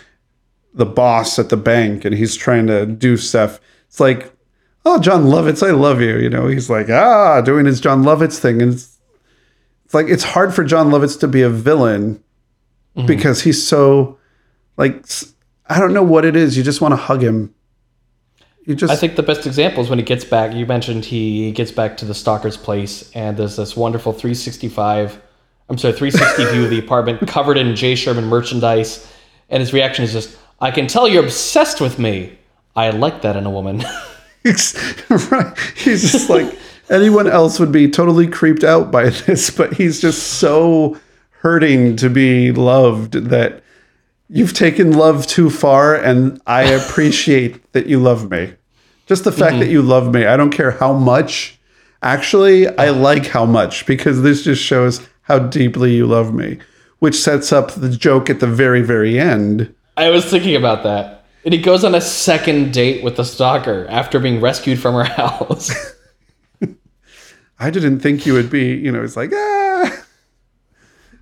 the 0.75 0.87
boss 0.87 1.39
at 1.39 1.49
the 1.49 1.57
bank, 1.57 2.05
and 2.05 2.15
he's 2.15 2.37
trying 2.37 2.67
to 2.67 2.85
do 2.85 3.17
stuff. 3.17 3.59
It's 3.89 4.01
like, 4.01 4.33
oh, 4.85 5.01
Jon 5.01 5.25
Lovitz, 5.25 5.67
I 5.67 5.71
love 5.71 6.01
you. 6.01 6.19
You 6.19 6.29
know, 6.29 6.47
he's 6.47 6.69
like, 6.69 6.91
ah, 6.91 7.41
doing 7.41 7.65
his 7.65 7.81
Jon 7.81 8.03
Lovitz 8.03 8.39
thing, 8.39 8.61
and 8.61 8.75
it's, 8.75 8.99
it's 9.85 9.95
like 9.95 10.09
it's 10.09 10.25
hard 10.25 10.53
for 10.53 10.65
Jon 10.65 10.91
Lovitz 10.91 11.19
to 11.21 11.29
be 11.29 11.43
a 11.43 11.49
villain 11.49 12.23
because 13.07 13.43
he's 13.43 13.65
so 13.65 14.19
like 14.77 15.05
I 15.67 15.79
don't 15.79 15.93
know 15.93 16.03
what 16.03 16.25
it 16.25 16.37
is. 16.37 16.57
You 16.57 16.63
just 16.63 16.81
want 16.81 16.93
to 16.93 16.97
hug 16.97 17.23
him. 17.23 17.55
You 18.65 18.75
just 18.75 18.93
I 18.93 18.97
think 18.97 19.17
the 19.17 19.23
best 19.23 19.47
example 19.47 19.83
is 19.83 19.89
when 19.89 19.99
he 19.99 20.05
gets 20.05 20.25
back. 20.25 20.53
You 20.53 20.67
mentioned 20.67 21.07
he 21.07 21.53
gets 21.53 21.73
back 21.73 21.97
to 21.99 22.05
the 22.05 22.15
stalker's 22.15 22.57
place, 22.57 23.11
and 23.13 23.37
there's 23.37 23.57
this 23.57 23.77
wonderful 23.77 24.13
365. 24.13 25.21
I'm 25.69 25.79
sorry, 25.79 25.95
360 25.95 26.53
view 26.53 26.65
of 26.65 26.71
the 26.71 26.79
apartment 26.79 27.27
covered 27.29 27.59
in 27.59 27.77
Jay 27.77 27.95
Sherman 27.95 28.25
merchandise, 28.25 29.11
and 29.51 29.61
his 29.61 29.73
reaction 29.73 30.05
is 30.05 30.13
just, 30.13 30.37
"I 30.61 30.71
can 30.71 30.87
tell 30.87 31.07
you're 31.07 31.25
obsessed 31.25 31.81
with 31.81 31.99
me. 31.99 32.39
I 32.75 32.91
like 32.91 33.23
that 33.23 33.37
in 33.37 33.47
a 33.47 33.51
woman." 33.51 33.85
Right. 35.31 35.59
He's 35.77 36.11
just 36.11 36.31
like 36.31 36.59
anyone 36.89 37.27
else 37.27 37.61
would 37.61 37.73
be 37.73 37.91
totally 37.91 38.27
creeped 38.27 38.65
out 38.65 38.91
by 38.91 39.11
this, 39.11 39.51
but 39.51 39.75
he's 39.75 40.01
just 40.01 40.23
so 40.23 40.99
hurting 41.43 41.97
to 41.97 42.09
be 42.09 42.51
loved 42.53 43.13
that 43.13 43.63
you've 44.29 44.55
taken 44.55 44.93
love 44.93 45.27
too 45.27 45.51
far, 45.51 45.95
and 45.95 46.41
I 46.47 46.63
appreciate 46.63 47.73
that 47.73 47.87
you 47.87 47.99
love 47.99 48.31
me. 48.31 48.55
Just 49.07 49.25
the 49.25 49.33
fact 49.33 49.53
mm-hmm. 49.53 49.61
that 49.61 49.71
you 49.71 49.83
love 49.83 50.13
me, 50.13 50.27
I 50.27 50.37
don't 50.37 50.51
care 50.51 50.73
how 50.73 50.93
much. 50.93 51.59
Actually, 52.03 52.69
I 52.69 52.91
like 52.91 53.27
how 53.27 53.45
much 53.47 53.87
because 53.87 54.23
this 54.23 54.45
just 54.45 54.63
shows 54.63 55.07
how 55.29 55.39
deeply 55.39 55.95
you 55.95 56.07
love 56.07 56.35
me, 56.35 56.59
which 56.99 57.15
sets 57.15 57.53
up 57.53 57.73
the 57.73 57.91
joke 57.91 58.31
at 58.31 58.41
the 58.41 58.47
very, 58.47 58.81
very 58.83 59.21
end. 59.21 59.73
I 59.97 60.09
was 60.09 60.25
thinking 60.25 60.57
about 60.57 60.83
that. 60.83 61.27
And 61.45 61.55
he 61.55 61.61
goes 61.61 61.85
on 61.85 61.95
a 61.95 62.01
second 62.01 62.73
date 62.73 63.05
with 63.05 63.17
the 63.17 63.25
stalker 63.25 63.87
after 63.89 64.19
being 64.19 64.41
rescued 64.41 64.81
from 64.81 64.95
her 64.95 65.05
house. 65.05 65.71
I 67.61 67.71
didn't 67.71 68.01
think 68.01 68.27
you 68.27 68.33
would 68.33 68.51
be, 68.51 68.75
you 68.75 68.91
know, 68.91 69.03
it's 69.03 69.17
like, 69.17 69.33
ah. 69.33 70.05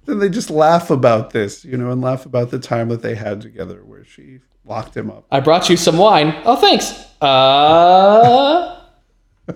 Then 0.06 0.20
they 0.20 0.28
just 0.28 0.50
laugh 0.50 0.90
about 0.90 1.30
this, 1.30 1.64
you 1.64 1.76
know, 1.76 1.90
and 1.90 2.00
laugh 2.00 2.26
about 2.26 2.52
the 2.52 2.60
time 2.60 2.88
that 2.90 3.02
they 3.02 3.16
had 3.16 3.40
together 3.40 3.82
where 3.84 4.04
she 4.04 4.38
locked 4.64 4.96
him 4.96 5.10
up. 5.10 5.26
I 5.32 5.40
brought 5.40 5.68
you 5.68 5.76
some 5.76 5.98
wine. 5.98 6.40
Oh, 6.44 6.56
thanks. 6.56 6.92
Uh. 7.20 8.72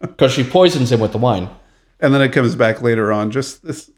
Because 0.00 0.32
she 0.32 0.44
poisons 0.44 0.92
him 0.92 1.00
with 1.00 1.10
the 1.10 1.18
wine. 1.18 1.50
And 2.02 2.12
then 2.12 2.20
it 2.20 2.32
comes 2.32 2.56
back 2.56 2.82
later 2.82 3.12
on, 3.12 3.30
just 3.30 3.64
this. 3.64 3.90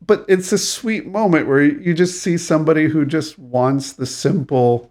But 0.00 0.24
it's 0.28 0.52
a 0.52 0.58
sweet 0.58 1.04
moment 1.06 1.48
where 1.48 1.60
you 1.60 1.92
just 1.92 2.22
see 2.22 2.38
somebody 2.38 2.86
who 2.86 3.04
just 3.04 3.36
wants 3.38 3.92
the 3.92 4.06
simple, 4.06 4.90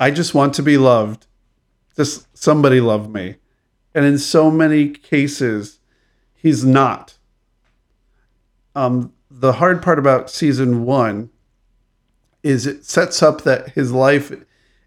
I 0.00 0.10
just 0.10 0.34
want 0.34 0.54
to 0.54 0.62
be 0.62 0.78
loved. 0.78 1.26
Just 1.94 2.26
somebody 2.36 2.80
love 2.80 3.10
me. 3.10 3.36
And 3.94 4.06
in 4.06 4.16
so 4.18 4.50
many 4.50 4.88
cases, 4.88 5.80
he's 6.34 6.64
not. 6.64 7.18
Um, 8.74 9.12
the 9.30 9.54
hard 9.54 9.82
part 9.82 9.98
about 9.98 10.30
season 10.30 10.84
one 10.86 11.28
is 12.42 12.66
it 12.66 12.86
sets 12.86 13.22
up 13.22 13.42
that 13.42 13.70
his 13.70 13.92
life 13.92 14.32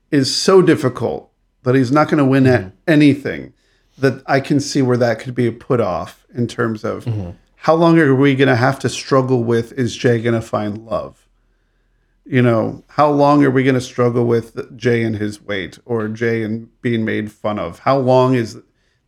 is 0.10 0.36
so 0.36 0.64
difficult 0.64 1.32
that 1.64 1.76
he's 1.76 1.92
not 1.92 2.08
going 2.08 2.18
to 2.18 2.26
win 2.26 2.48
at 2.48 2.74
anything 2.88 3.54
that 3.98 4.24
I 4.26 4.40
can 4.40 4.60
see 4.60 4.82
where 4.82 4.98
that 4.98 5.20
could 5.20 5.36
be 5.36 5.48
a 5.48 5.52
put 5.52 5.80
off 5.80 6.26
in 6.34 6.48
terms 6.48 6.84
of 6.84 7.06
mm-hmm. 7.06 7.32
how 7.56 7.76
long 7.76 8.00
are 8.00 8.16
we 8.16 8.36
going 8.36 8.48
to 8.48 8.56
have 8.56 8.80
to 8.80 8.90
struggle 8.90 9.44
with 9.44 9.74
is 9.74 9.96
Jay 9.96 10.22
going 10.22 10.40
to 10.40 10.42
find 10.42 10.86
love? 10.86 11.28
You 12.26 12.42
know, 12.42 12.84
how 12.88 13.10
long 13.10 13.44
are 13.44 13.52
we 13.52 13.64
going 13.64 13.76
to 13.76 13.82
struggle 13.82 14.26
with 14.26 14.78
Jay 14.78 15.04
and 15.04 15.16
his 15.16 15.42
weight 15.42 15.80
or 15.86 16.08
Jay 16.08 16.44
and 16.44 16.70
being 16.82 17.04
made 17.04 17.32
fun 17.32 17.60
of? 17.60 17.80
How 17.80 17.98
long 17.98 18.36
is 18.36 18.60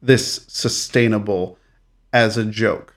this 0.01 0.45
sustainable 0.47 1.57
as 2.11 2.37
a 2.37 2.45
joke? 2.45 2.95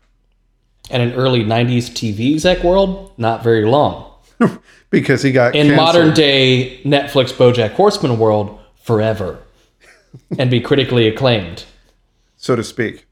And 0.90 1.02
in 1.02 1.12
early 1.12 1.44
90s 1.44 1.90
TV 1.90 2.34
exec 2.34 2.62
world, 2.64 3.12
not 3.16 3.42
very 3.42 3.64
long. 3.64 4.12
Because 4.88 5.20
he 5.20 5.32
got 5.32 5.56
In 5.56 5.66
canceled. 5.66 5.84
modern 5.84 6.14
day 6.14 6.80
Netflix 6.84 7.32
Bojack 7.32 7.72
Horseman 7.72 8.18
world, 8.18 8.58
forever. 8.76 9.40
and 10.38 10.50
be 10.50 10.60
critically 10.60 11.08
acclaimed. 11.08 11.64
So 12.36 12.56
to 12.56 12.64
speak. 12.64 13.06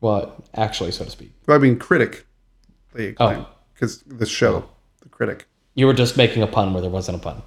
Well, 0.00 0.42
actually, 0.54 0.92
so 0.92 1.04
to 1.04 1.10
speak. 1.10 1.32
Well, 1.46 1.56
I 1.56 1.60
mean, 1.60 1.78
critic, 1.78 2.26
Oh. 3.18 3.46
because 3.74 4.02
the 4.02 4.26
show, 4.26 4.68
the 5.02 5.08
critic. 5.08 5.46
You 5.74 5.86
were 5.86 5.94
just 5.94 6.16
making 6.16 6.42
a 6.42 6.46
pun 6.46 6.72
where 6.72 6.80
there 6.80 6.90
wasn't 6.90 7.18
a 7.18 7.20
pun. 7.20 7.42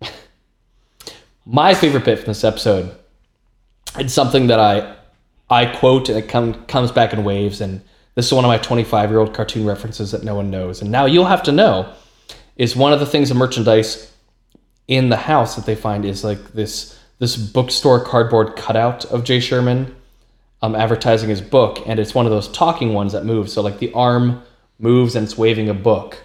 My 1.46 1.74
favorite 1.74 2.04
bit 2.04 2.18
from 2.18 2.26
this 2.26 2.44
episode, 2.44 2.94
it's 3.98 4.12
something 4.12 4.46
that 4.48 4.60
I 4.60 4.96
I 5.50 5.66
quote 5.66 6.08
and 6.08 6.16
it 6.18 6.28
come, 6.28 6.64
comes 6.66 6.90
back 6.92 7.12
in 7.12 7.24
waves, 7.24 7.60
and 7.60 7.82
this 8.14 8.26
is 8.26 8.32
one 8.32 8.44
of 8.44 8.48
my 8.48 8.58
25 8.58 9.10
year 9.10 9.18
old 9.18 9.34
cartoon 9.34 9.66
references 9.66 10.12
that 10.12 10.22
no 10.22 10.34
one 10.34 10.50
knows. 10.50 10.80
And 10.80 10.90
now 10.90 11.04
you'll 11.06 11.26
have 11.26 11.42
to 11.44 11.52
know 11.52 11.92
is 12.56 12.76
one 12.76 12.92
of 12.92 13.00
the 13.00 13.06
things 13.06 13.30
of 13.30 13.36
merchandise 13.36 14.11
in 14.92 15.08
the 15.08 15.16
house 15.16 15.56
that 15.56 15.64
they 15.64 15.74
find 15.74 16.04
is 16.04 16.22
like 16.22 16.52
this 16.52 16.98
this 17.18 17.36
bookstore 17.36 18.04
cardboard 18.04 18.56
cutout 18.56 19.04
of 19.06 19.24
Jay 19.24 19.40
Sherman 19.40 19.94
um, 20.60 20.74
advertising 20.74 21.30
his 21.30 21.40
book, 21.40 21.78
and 21.86 21.98
it's 21.98 22.14
one 22.14 22.26
of 22.26 22.32
those 22.32 22.48
talking 22.48 22.92
ones 22.92 23.12
that 23.12 23.24
moves. 23.24 23.52
So 23.52 23.62
like 23.62 23.78
the 23.78 23.92
arm 23.94 24.42
moves 24.78 25.16
and 25.16 25.24
it's 25.24 25.38
waving 25.38 25.68
a 25.70 25.74
book, 25.74 26.22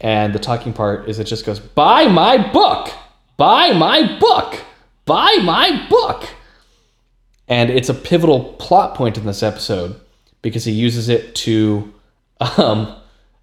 and 0.00 0.34
the 0.34 0.38
talking 0.38 0.74
part 0.74 1.08
is 1.08 1.18
it 1.18 1.24
just 1.24 1.46
goes, 1.46 1.60
"Buy 1.60 2.06
my 2.06 2.36
book, 2.52 2.92
buy 3.38 3.72
my 3.72 4.18
book, 4.18 4.60
buy 5.06 5.38
my 5.42 5.86
book," 5.88 6.28
and 7.48 7.70
it's 7.70 7.88
a 7.88 7.94
pivotal 7.94 8.52
plot 8.58 8.94
point 8.94 9.16
in 9.16 9.24
this 9.24 9.42
episode 9.42 9.98
because 10.42 10.64
he 10.64 10.72
uses 10.72 11.08
it 11.08 11.34
to 11.36 11.94
um, 12.58 12.94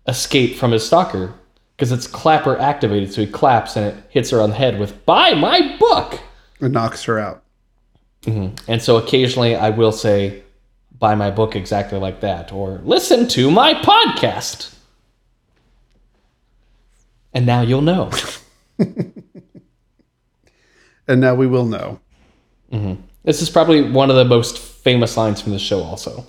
escape 0.07 0.55
from 0.55 0.71
his 0.71 0.85
stalker 0.85 1.33
because 1.81 1.91
it's 1.91 2.05
clapper 2.05 2.59
activated, 2.59 3.11
so 3.11 3.21
he 3.21 3.27
claps 3.27 3.75
and 3.75 3.87
it 3.87 4.03
hits 4.09 4.29
her 4.29 4.39
on 4.39 4.51
the 4.51 4.55
head 4.55 4.79
with 4.79 5.03
"Buy 5.07 5.33
my 5.33 5.75
book." 5.79 6.19
It 6.59 6.69
knocks 6.69 7.03
her 7.05 7.17
out. 7.17 7.41
Mm-hmm. 8.21 8.53
And 8.71 8.79
so 8.79 8.97
occasionally 8.97 9.55
I 9.55 9.71
will 9.71 9.91
say, 9.91 10.43
buy 10.99 11.15
my 11.15 11.31
book 11.31 11.55
exactly 11.55 11.97
like 11.97 12.21
that, 12.21 12.53
or 12.53 12.81
listen 12.83 13.27
to 13.29 13.49
my 13.49 13.73
podcast. 13.73 14.75
And 17.33 17.47
now 17.47 17.61
you'll 17.61 17.81
know. 17.81 18.11
And 21.07 21.19
now 21.19 21.35
we 21.35 21.47
will 21.47 21.65
know. 21.65 21.99
Mm-hmm. 22.71 23.01
This 23.23 23.41
is 23.41 23.49
probably 23.49 23.81
one 23.81 24.09
of 24.09 24.15
the 24.15 24.23
most 24.23 24.59
famous 24.59 25.17
lines 25.17 25.41
from 25.41 25.51
the 25.51 25.59
show, 25.59 25.81
also. 25.81 26.25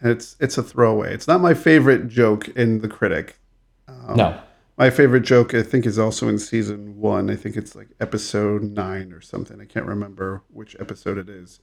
And 0.00 0.12
it's 0.12 0.36
it's 0.38 0.56
a 0.56 0.62
throwaway. 0.62 1.12
It's 1.14 1.26
not 1.26 1.40
my 1.40 1.54
favorite 1.54 2.06
joke 2.06 2.48
in 2.50 2.80
the 2.80 2.86
critic. 2.86 3.40
Um, 3.88 4.16
no. 4.16 4.40
My 4.78 4.90
favorite 4.90 5.22
joke, 5.22 5.54
I 5.54 5.62
think, 5.64 5.86
is 5.86 5.98
also 5.98 6.28
in 6.28 6.38
season 6.38 7.00
one. 7.00 7.30
I 7.30 7.34
think 7.36 7.56
it's 7.56 7.74
like 7.74 7.88
episode 8.00 8.62
nine 8.62 9.12
or 9.12 9.20
something. 9.20 9.60
I 9.60 9.64
can't 9.64 9.86
remember 9.86 10.42
which 10.52 10.76
episode 10.78 11.18
it 11.18 11.28
is. 11.28 11.58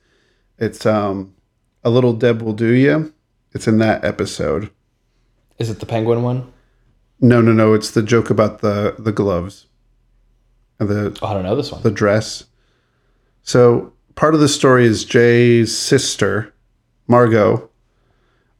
It's 0.57 0.85
um, 0.85 1.33
a 1.83 1.89
little 1.89 2.11
Deb 2.11 2.41
will 2.41 2.53
do 2.53 2.73
you. 2.73 3.13
It's 3.53 3.69
in 3.69 3.77
that 3.77 4.03
episode. 4.03 4.69
Is 5.59 5.69
it 5.69 5.79
the 5.79 5.85
penguin 5.85 6.23
one? 6.23 6.51
No, 7.21 7.39
no, 7.39 7.53
no. 7.53 7.73
It's 7.73 7.91
the 7.91 8.03
joke 8.03 8.29
about 8.29 8.59
the 8.59 8.95
the 8.99 9.13
gloves, 9.13 9.67
and 10.79 10.89
the 10.89 11.17
Oh, 11.21 11.27
I 11.27 11.33
don't 11.33 11.43
know 11.43 11.55
this 11.55 11.71
one. 11.71 11.81
the 11.83 11.91
dress. 11.91 12.43
So 13.43 13.93
part 14.15 14.33
of 14.33 14.41
the 14.41 14.49
story 14.49 14.85
is 14.85 15.05
Jay's 15.05 15.75
sister, 15.77 16.53
Margo, 17.07 17.69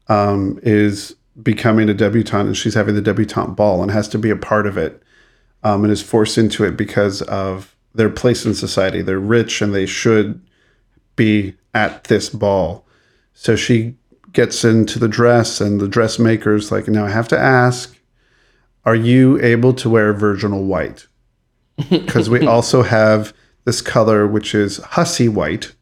um, 0.08 0.58
is 0.62 1.15
becoming 1.42 1.88
a 1.88 1.94
debutante, 1.94 2.46
and 2.46 2.56
she's 2.56 2.74
having 2.74 2.94
the 2.94 3.02
debutante 3.02 3.56
ball 3.56 3.82
and 3.82 3.90
has 3.90 4.08
to 4.08 4.18
be 4.18 4.30
a 4.30 4.36
part 4.36 4.66
of 4.66 4.78
it, 4.78 5.02
um, 5.62 5.84
and 5.84 5.92
is 5.92 6.02
forced 6.02 6.38
into 6.38 6.64
it 6.64 6.76
because 6.76 7.22
of 7.22 7.76
their 7.94 8.10
place 8.10 8.44
in 8.44 8.54
society. 8.54 9.02
They're 9.02 9.18
rich 9.18 9.60
and 9.60 9.74
they 9.74 9.86
should 9.86 10.40
be 11.16 11.54
at 11.74 12.04
this 12.04 12.28
ball. 12.28 12.86
So 13.34 13.56
she 13.56 13.96
gets 14.32 14.64
into 14.64 14.98
the 14.98 15.08
dress, 15.08 15.60
and 15.60 15.80
the 15.80 15.88
dressmaker's 15.88 16.70
like, 16.70 16.88
"Now 16.88 17.06
I 17.06 17.10
have 17.10 17.28
to 17.28 17.38
ask, 17.38 17.96
are 18.84 18.94
you 18.94 19.40
able 19.40 19.72
to 19.74 19.90
wear 19.90 20.12
virginal 20.12 20.64
white?" 20.64 21.06
because 21.90 22.30
we 22.30 22.46
also 22.46 22.82
have 22.82 23.34
this 23.64 23.82
color 23.82 24.26
which 24.26 24.54
is 24.54 24.78
hussy 24.78 25.28
white, 25.28 25.72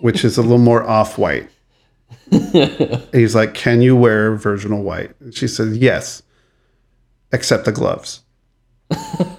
which 0.00 0.24
is 0.24 0.36
a 0.36 0.42
little 0.42 0.58
more 0.58 0.86
off 0.86 1.16
white. 1.16 1.48
He's 3.12 3.34
like, 3.34 3.54
"Can 3.54 3.82
you 3.82 3.94
wear 3.94 4.34
virginal 4.34 4.82
white?" 4.82 5.14
And 5.20 5.34
she 5.34 5.46
says, 5.46 5.76
"Yes, 5.76 6.22
except 7.32 7.64
the 7.64 7.72
gloves." 7.72 8.22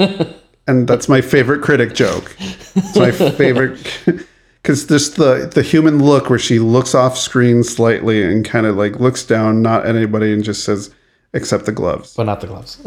and 0.68 0.88
that's 0.88 1.10
my 1.10 1.22
favorite 1.22 1.62
critic 1.62 1.96
joke. 1.96 2.36
It's 2.40 2.96
my 2.96 3.12
favorite 3.12 3.80
because 4.62 4.86
just 4.86 5.16
the 5.16 5.50
the 5.54 5.64
human 5.64 6.04
look 6.04 6.30
where 6.30 6.40
she 6.40 6.60
looks 6.60 6.94
off 6.94 7.18
screen 7.18 7.64
slightly 7.64 8.24
and 8.24 8.46
kind 8.46 8.66
of 8.66 8.76
like 8.76 9.00
looks 9.00 9.26
down, 9.26 9.62
not 9.62 9.86
at 9.86 9.96
anybody, 9.96 10.32
and 10.32 10.44
just 10.44 10.64
says, 10.64 10.94
"Except 11.34 11.66
the 11.66 11.72
gloves." 11.72 12.14
but 12.16 12.26
not 12.26 12.42
the 12.42 12.48
gloves. 12.48 12.80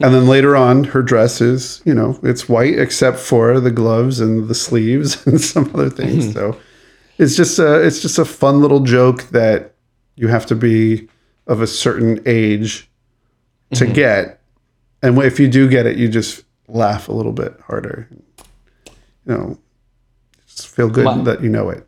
And 0.00 0.12
then 0.12 0.26
later 0.26 0.56
on, 0.56 0.84
her 0.84 1.02
dress 1.02 1.40
is, 1.40 1.80
you 1.84 1.94
know, 1.94 2.18
it's 2.22 2.48
white 2.48 2.78
except 2.78 3.18
for 3.18 3.60
the 3.60 3.70
gloves 3.70 4.20
and 4.20 4.48
the 4.48 4.54
sleeves 4.54 5.24
and 5.26 5.40
some 5.40 5.70
other 5.72 5.88
things. 5.88 6.26
Hmm. 6.26 6.32
So 6.32 6.60
it's 7.18 7.36
just 7.36 7.58
a 7.58 7.82
it's 7.84 8.00
just 8.00 8.18
a 8.18 8.24
fun 8.24 8.60
little 8.60 8.80
joke 8.80 9.24
that 9.30 9.74
you 10.16 10.28
have 10.28 10.46
to 10.46 10.54
be 10.54 11.08
of 11.46 11.60
a 11.60 11.66
certain 11.66 12.20
age 12.26 12.88
to 13.74 13.86
get, 13.86 14.40
and 15.02 15.18
if 15.18 15.40
you 15.40 15.48
do 15.48 15.68
get 15.68 15.86
it, 15.86 15.96
you 15.96 16.08
just 16.08 16.44
laugh 16.68 17.08
a 17.08 17.12
little 17.12 17.32
bit 17.32 17.58
harder. 17.66 18.08
You 19.26 19.34
know, 19.34 19.58
just 20.46 20.68
feel 20.68 20.88
good 20.88 21.24
that 21.24 21.42
you 21.42 21.48
know 21.48 21.70
it. 21.70 21.86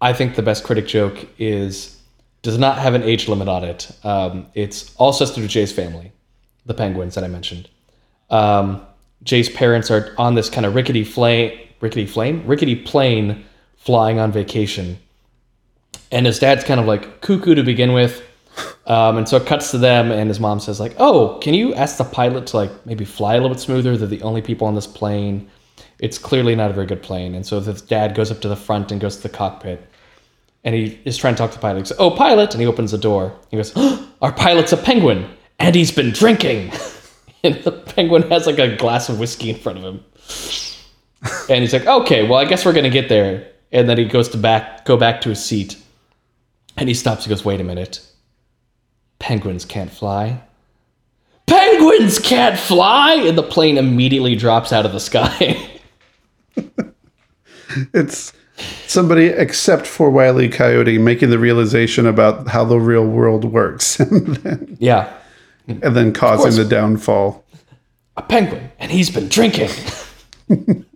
I 0.00 0.12
think 0.12 0.34
the 0.34 0.42
best 0.42 0.64
critic 0.64 0.86
joke 0.86 1.26
is 1.38 2.00
does 2.42 2.58
not 2.58 2.78
have 2.78 2.94
an 2.94 3.02
age 3.02 3.28
limit 3.28 3.48
on 3.48 3.64
it. 3.64 3.90
Um, 4.04 4.46
it's 4.54 4.94
all 4.96 5.12
sisters 5.12 5.44
to 5.44 5.48
Jay's 5.48 5.72
family, 5.72 6.12
the 6.64 6.74
penguins 6.74 7.14
that 7.14 7.24
I 7.24 7.28
mentioned. 7.28 7.68
Um, 8.30 8.86
Jay's 9.22 9.48
parents 9.48 9.90
are 9.90 10.14
on 10.18 10.34
this 10.34 10.48
kind 10.48 10.64
of 10.64 10.74
rickety 10.74 11.02
flame, 11.02 11.58
rickety 11.80 12.06
flame, 12.06 12.46
rickety 12.46 12.76
plane, 12.76 13.44
flying 13.86 14.18
on 14.18 14.32
vacation, 14.32 14.98
and 16.10 16.26
his 16.26 16.40
dad's 16.40 16.64
kind 16.64 16.80
of 16.80 16.86
like 16.86 17.20
cuckoo 17.20 17.54
to 17.54 17.62
begin 17.62 17.92
with. 17.92 18.20
Um, 18.86 19.16
and 19.18 19.28
so 19.28 19.36
it 19.36 19.46
cuts 19.46 19.70
to 19.70 19.78
them, 19.78 20.10
and 20.10 20.28
his 20.28 20.40
mom 20.40 20.60
says 20.60 20.80
like, 20.80 20.94
"Oh, 20.98 21.38
can 21.40 21.54
you 21.54 21.72
ask 21.74 21.96
the 21.96 22.04
pilot 22.04 22.48
to 22.48 22.56
like 22.56 22.86
maybe 22.86 23.04
fly 23.04 23.34
a 23.34 23.36
little 23.36 23.50
bit 23.50 23.60
smoother? 23.60 23.96
They're 23.96 24.08
the 24.08 24.22
only 24.22 24.42
people 24.42 24.66
on 24.66 24.74
this 24.74 24.86
plane. 24.86 25.48
It's 26.00 26.18
clearly 26.18 26.56
not 26.56 26.70
a 26.70 26.74
very 26.74 26.86
good 26.86 27.02
plane." 27.02 27.34
And 27.34 27.46
so 27.46 27.60
the 27.60 27.74
dad 27.74 28.14
goes 28.14 28.30
up 28.30 28.40
to 28.40 28.48
the 28.48 28.56
front 28.56 28.90
and 28.90 29.00
goes 29.00 29.16
to 29.16 29.22
the 29.22 29.28
cockpit, 29.28 29.86
and 30.64 30.74
he 30.74 30.98
is 31.04 31.16
trying 31.16 31.34
to 31.34 31.38
talk 31.38 31.50
to 31.52 31.56
the 31.56 31.62
pilot. 31.62 31.76
He 31.76 31.82
goes, 31.82 31.92
"Oh, 31.98 32.10
pilot!" 32.10 32.54
And 32.54 32.60
he 32.60 32.66
opens 32.66 32.90
the 32.90 32.98
door. 32.98 33.34
He 33.50 33.56
goes, 33.56 33.72
"Our 34.22 34.32
pilot's 34.32 34.72
a 34.72 34.76
penguin, 34.76 35.28
and 35.60 35.74
he's 35.74 35.92
been 35.92 36.10
drinking." 36.10 36.72
and 37.44 37.56
the 37.62 37.72
penguin 37.72 38.22
has 38.30 38.46
like 38.46 38.58
a 38.58 38.76
glass 38.76 39.08
of 39.08 39.20
whiskey 39.20 39.50
in 39.50 39.56
front 39.56 39.78
of 39.78 39.84
him, 39.84 40.04
and 41.48 41.62
he's 41.62 41.72
like, 41.72 41.86
"Okay, 41.86 42.26
well, 42.26 42.38
I 42.38 42.46
guess 42.46 42.64
we're 42.64 42.72
gonna 42.72 42.90
get 42.90 43.08
there." 43.08 43.52
And 43.72 43.88
then 43.88 43.98
he 43.98 44.04
goes 44.04 44.28
to 44.30 44.38
back, 44.38 44.84
go 44.84 44.96
back 44.96 45.20
to 45.22 45.30
his 45.30 45.44
seat, 45.44 45.76
and 46.76 46.88
he 46.88 46.94
stops. 46.94 47.24
He 47.24 47.28
goes, 47.28 47.44
"Wait 47.44 47.60
a 47.60 47.64
minute." 47.64 48.00
Penguins 49.18 49.64
can't 49.64 49.90
fly. 49.90 50.42
Penguins 51.46 52.18
can't 52.18 52.58
fly! 52.58 53.14
And 53.14 53.36
the 53.36 53.42
plane 53.42 53.78
immediately 53.78 54.36
drops 54.36 54.72
out 54.72 54.84
of 54.84 54.92
the 54.92 55.00
sky. 55.00 55.70
It's 57.92 58.32
somebody 58.86 59.26
except 59.26 59.86
for 59.86 60.10
Wile 60.10 60.40
E. 60.40 60.48
Coyote 60.48 60.98
making 60.98 61.30
the 61.30 61.38
realization 61.38 62.06
about 62.06 62.48
how 62.48 62.64
the 62.64 62.78
real 62.78 63.06
world 63.06 63.44
works, 63.44 64.00
and 64.00 64.36
then, 64.36 64.76
yeah. 64.80 65.12
and 65.66 65.96
then 65.96 66.12
causing 66.12 66.62
the 66.62 66.68
downfall. 66.68 67.44
A 68.16 68.22
penguin, 68.22 68.70
and 68.78 68.90
he's 68.90 69.10
been 69.10 69.28
drinking. 69.28 69.70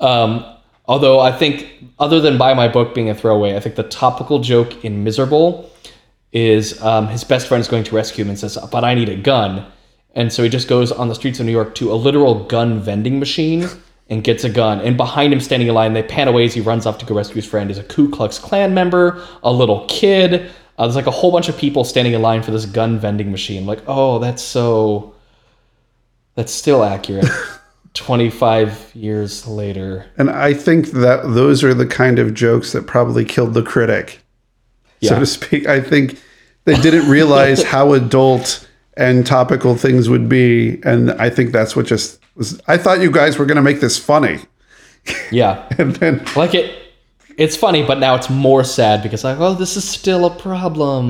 um, 0.00 0.53
although 0.86 1.20
I 1.20 1.32
think, 1.32 1.68
other 1.98 2.20
than 2.20 2.38
buy 2.38 2.54
my 2.54 2.68
book 2.68 2.94
being 2.94 3.10
a 3.10 3.14
throwaway, 3.14 3.56
I 3.56 3.60
think 3.60 3.76
the 3.76 3.84
topical 3.84 4.40
joke 4.40 4.84
in 4.84 5.04
Miserable 5.04 5.70
is 6.32 6.82
um, 6.82 7.08
his 7.08 7.24
best 7.24 7.46
friend 7.46 7.60
is 7.60 7.68
going 7.68 7.84
to 7.84 7.94
rescue 7.94 8.24
him 8.24 8.30
and 8.30 8.38
says, 8.38 8.58
But 8.70 8.84
I 8.84 8.94
need 8.94 9.08
a 9.08 9.16
gun. 9.16 9.66
And 10.14 10.32
so 10.32 10.42
he 10.42 10.48
just 10.48 10.68
goes 10.68 10.92
on 10.92 11.08
the 11.08 11.14
streets 11.14 11.40
of 11.40 11.46
New 11.46 11.52
York 11.52 11.74
to 11.76 11.92
a 11.92 11.94
literal 11.94 12.44
gun 12.44 12.80
vending 12.80 13.18
machine 13.18 13.68
and 14.08 14.22
gets 14.22 14.44
a 14.44 14.50
gun. 14.50 14.80
And 14.80 14.96
behind 14.96 15.32
him, 15.32 15.40
standing 15.40 15.68
in 15.68 15.74
line, 15.74 15.92
they 15.92 16.02
pan 16.02 16.28
away 16.28 16.44
as 16.44 16.54
he 16.54 16.60
runs 16.60 16.86
off 16.86 16.98
to 16.98 17.06
go 17.06 17.14
rescue 17.14 17.36
his 17.36 17.46
friend. 17.46 17.70
Is 17.70 17.78
a 17.78 17.84
Ku 17.84 18.10
Klux 18.10 18.38
Klan 18.38 18.74
member, 18.74 19.22
a 19.42 19.52
little 19.52 19.86
kid. 19.86 20.50
Uh, 20.76 20.86
there's 20.86 20.96
like 20.96 21.06
a 21.06 21.12
whole 21.12 21.32
bunch 21.32 21.48
of 21.48 21.56
people 21.56 21.84
standing 21.84 22.14
in 22.14 22.22
line 22.22 22.42
for 22.42 22.50
this 22.50 22.66
gun 22.66 22.98
vending 22.98 23.30
machine. 23.30 23.64
Like, 23.64 23.82
oh, 23.86 24.18
that's 24.18 24.42
so. 24.42 25.14
That's 26.34 26.52
still 26.52 26.82
accurate. 26.82 27.28
25 27.94 28.92
years 28.94 29.46
later. 29.46 30.06
And 30.18 30.30
I 30.30 30.52
think 30.52 30.88
that 30.88 31.22
those 31.34 31.64
are 31.64 31.74
the 31.74 31.86
kind 31.86 32.18
of 32.18 32.34
jokes 32.34 32.72
that 32.72 32.86
probably 32.86 33.24
killed 33.24 33.54
the 33.54 33.62
critic, 33.62 34.20
so 35.02 35.18
to 35.18 35.26
speak. 35.26 35.66
I 35.66 35.80
think 35.80 36.20
they 36.64 36.74
didn't 36.80 37.08
realize 37.08 37.62
how 37.74 37.92
adult 37.92 38.68
and 38.96 39.26
topical 39.26 39.76
things 39.76 40.08
would 40.08 40.28
be, 40.28 40.80
and 40.84 41.12
I 41.12 41.30
think 41.30 41.52
that's 41.52 41.74
what 41.74 41.86
just 41.86 42.20
was. 42.36 42.60
I 42.66 42.76
thought 42.76 43.00
you 43.00 43.10
guys 43.10 43.38
were 43.38 43.46
going 43.46 43.56
to 43.56 43.62
make 43.62 43.80
this 43.80 43.98
funny, 43.98 44.40
Yeah. 45.30 45.68
and 45.78 45.96
then 45.96 46.24
Like 46.36 46.54
it. 46.54 46.80
It's 47.36 47.56
funny, 47.56 47.82
but 47.84 47.98
now 47.98 48.14
it's 48.14 48.30
more 48.30 48.62
sad 48.62 49.02
because 49.02 49.24
like, 49.24 49.40
oh, 49.40 49.54
this 49.54 49.76
is 49.76 49.88
still 49.88 50.24
a 50.24 50.38
problem. 50.38 51.08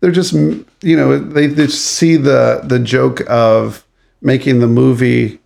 they're 0.00 0.10
just 0.10 0.34
you 0.34 0.96
know 0.96 1.18
they 1.18 1.48
just 1.48 1.80
see 1.80 2.16
the 2.16 2.60
the 2.62 2.78
joke 2.78 3.22
of 3.26 3.86
making 4.20 4.60
the 4.60 4.66
movie 4.66 5.40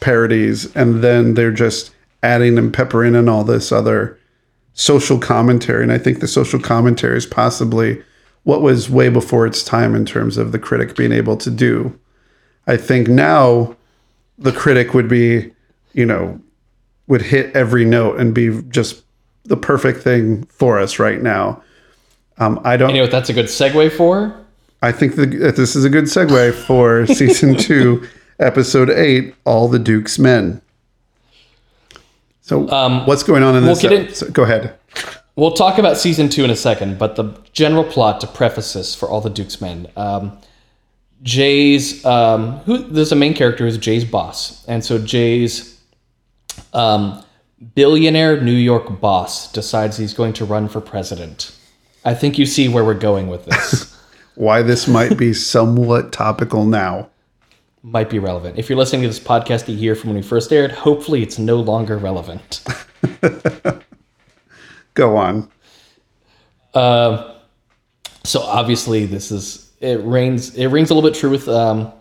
parodies 0.00 0.74
and 0.74 1.02
then 1.02 1.34
they're 1.34 1.52
just 1.52 1.90
adding 2.22 2.58
and 2.58 2.72
peppering 2.72 3.14
in 3.14 3.28
all 3.28 3.44
this 3.44 3.72
other 3.72 4.18
social 4.74 5.18
commentary. 5.18 5.82
And 5.82 5.92
i 5.92 5.98
think 5.98 6.20
the 6.20 6.28
social 6.28 6.60
commentary 6.60 7.16
is 7.16 7.26
possibly 7.26 8.02
what 8.44 8.62
was 8.62 8.88
way 8.88 9.08
before 9.08 9.46
its 9.46 9.62
time 9.62 9.94
in 9.94 10.06
terms 10.06 10.36
of 10.36 10.52
the 10.52 10.58
critic 10.58 10.96
being 10.96 11.12
able 11.12 11.36
to 11.36 11.50
do. 11.50 11.98
I 12.66 12.76
think 12.76 13.08
now 13.08 13.76
the 14.38 14.52
critic 14.52 14.94
would 14.94 15.08
be 15.08 15.52
you 15.92 16.06
know 16.06 16.40
would 17.08 17.22
hit 17.22 17.54
every 17.54 17.84
note 17.84 18.20
and 18.20 18.34
be 18.34 18.62
just 18.68 19.02
the 19.44 19.56
perfect 19.56 20.02
thing 20.02 20.44
for 20.44 20.78
us 20.78 20.98
right 20.98 21.20
now. 21.20 21.62
Um, 22.38 22.60
i 22.64 22.76
don't 22.76 22.90
you 22.90 22.96
know 22.96 23.02
what 23.02 23.10
that's 23.10 23.28
a 23.28 23.32
good 23.32 23.46
segue 23.46 23.92
for? 23.92 24.34
I 24.80 24.92
think 24.92 25.16
the, 25.16 25.26
that 25.26 25.56
this 25.56 25.74
is 25.74 25.84
a 25.84 25.90
good 25.90 26.04
segue 26.04 26.54
for 26.54 27.06
season 27.06 27.56
two, 27.56 28.06
episode 28.38 28.90
eight, 28.90 29.34
All 29.44 29.68
the 29.68 29.78
Duke's 29.78 30.18
Men. 30.18 30.60
So, 32.40 32.60
what's 33.04 33.22
going 33.22 33.42
on 33.42 33.56
in 33.56 33.64
this? 33.64 33.84
Um, 33.84 33.90
get 33.90 33.92
in- 33.92 34.06
episode? 34.06 34.32
Go 34.32 34.42
ahead. 34.42 34.74
We'll 35.36 35.52
talk 35.52 35.78
about 35.78 35.96
season 35.96 36.28
two 36.28 36.42
in 36.44 36.50
a 36.50 36.56
second, 36.56 36.98
but 36.98 37.14
the 37.14 37.32
general 37.52 37.84
plot 37.84 38.20
to 38.22 38.26
preface 38.26 38.72
this 38.72 38.94
for 38.94 39.08
all 39.08 39.20
the 39.20 39.30
Duke's 39.30 39.60
men. 39.60 39.86
Um, 39.96 40.36
Jay's 41.22 42.04
um, 42.04 42.58
who 42.60 42.78
there's 42.78 43.12
a 43.12 43.16
main 43.16 43.34
character 43.34 43.64
who's 43.64 43.78
Jay's 43.78 44.04
boss, 44.04 44.66
and 44.66 44.84
so 44.84 44.98
Jay's 44.98 45.80
um, 46.72 47.24
billionaire 47.74 48.40
New 48.40 48.50
York 48.50 49.00
boss 49.00 49.52
decides 49.52 49.96
he's 49.96 50.14
going 50.14 50.32
to 50.34 50.44
run 50.44 50.68
for 50.68 50.80
president. 50.80 51.54
I 52.04 52.14
think 52.14 52.38
you 52.38 52.46
see 52.46 52.68
where 52.68 52.84
we're 52.84 52.94
going 52.94 53.28
with 53.28 53.44
this. 53.44 53.96
Why 54.34 54.62
this 54.62 54.86
might 54.88 55.18
be 55.18 55.32
somewhat 55.34 56.12
topical 56.12 56.64
now. 56.64 57.10
Might 57.82 58.10
be 58.10 58.18
relevant. 58.18 58.58
If 58.58 58.68
you're 58.68 58.78
listening 58.78 59.02
to 59.02 59.08
this 59.08 59.20
podcast 59.20 59.68
a 59.68 59.72
year 59.72 59.94
from 59.94 60.10
when 60.10 60.16
we 60.16 60.22
first 60.22 60.52
aired, 60.52 60.72
hopefully 60.72 61.22
it's 61.22 61.38
no 61.38 61.56
longer 61.56 61.96
relevant. 61.96 62.64
Go 64.94 65.16
on. 65.16 65.50
so 68.24 68.40
obviously 68.42 69.06
this 69.06 69.30
is 69.30 69.72
it 69.80 70.00
rings 70.00 70.56
it 70.56 70.66
rings 70.68 70.90
a 70.90 70.94
little 70.94 71.08
bit 71.08 71.18
true 71.18 71.30
with 71.30 71.48
um, 71.48 71.92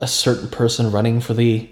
a 0.00 0.06
certain 0.06 0.48
person 0.48 0.92
running 0.92 1.20
for 1.20 1.34
the 1.34 1.68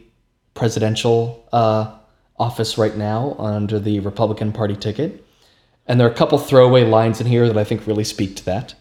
presidential 0.55 1.48
uh, 1.53 1.96
office 2.38 2.77
right 2.77 2.96
now 2.96 3.37
under 3.38 3.79
the 3.79 4.01
Republican 4.01 4.53
Party 4.53 4.77
ticket, 4.77 5.24
and 5.87 6.01
there 6.01 6.09
are 6.09 6.11
a 6.11 6.14
couple 6.14 6.38
throwaway 6.38 6.85
lines 6.85 7.20
in 7.20 7.27
here 7.27 7.46
that 7.46 7.57
I 7.57 7.64
think 7.64 7.87
really 7.87 8.05
speak 8.05 8.37
to 8.37 8.44
that. 8.46 8.74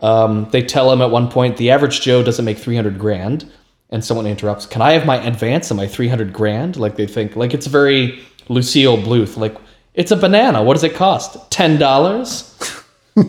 Um, 0.00 0.48
they 0.50 0.62
tell 0.62 0.90
him 0.90 1.02
at 1.02 1.10
one 1.10 1.28
point 1.30 1.58
the 1.58 1.70
average 1.70 2.00
Joe 2.00 2.22
doesn't 2.22 2.44
make 2.44 2.58
three 2.58 2.76
hundred 2.76 2.98
grand, 2.98 3.50
and 3.92 4.04
someone 4.04 4.26
interrupts, 4.26 4.66
"Can 4.66 4.82
I 4.82 4.92
have 4.92 5.06
my 5.06 5.24
advance 5.24 5.70
and 5.70 5.78
my 5.78 5.86
three 5.86 6.08
hundred 6.08 6.32
grand?" 6.32 6.76
Like 6.76 6.96
they 6.96 7.06
think 7.06 7.36
like 7.36 7.54
it's 7.54 7.68
very 7.68 8.20
Lucille 8.48 8.96
Bluth, 8.96 9.36
like 9.36 9.56
it's 9.94 10.10
a 10.10 10.16
banana. 10.16 10.62
What 10.64 10.74
does 10.74 10.84
it 10.84 10.94
cost? 10.94 11.50
Ten 11.50 11.78
dollars. 11.78 12.48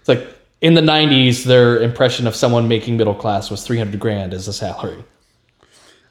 It's 0.00 0.08
like 0.08 0.26
in 0.60 0.74
the 0.74 0.80
90s, 0.80 1.44
their 1.44 1.78
impression 1.80 2.26
of 2.26 2.34
someone 2.34 2.68
making 2.68 2.96
middle 2.96 3.14
class 3.14 3.50
was 3.50 3.66
300 3.66 3.98
grand 4.00 4.34
as 4.34 4.48
a 4.48 4.52
salary. 4.52 5.04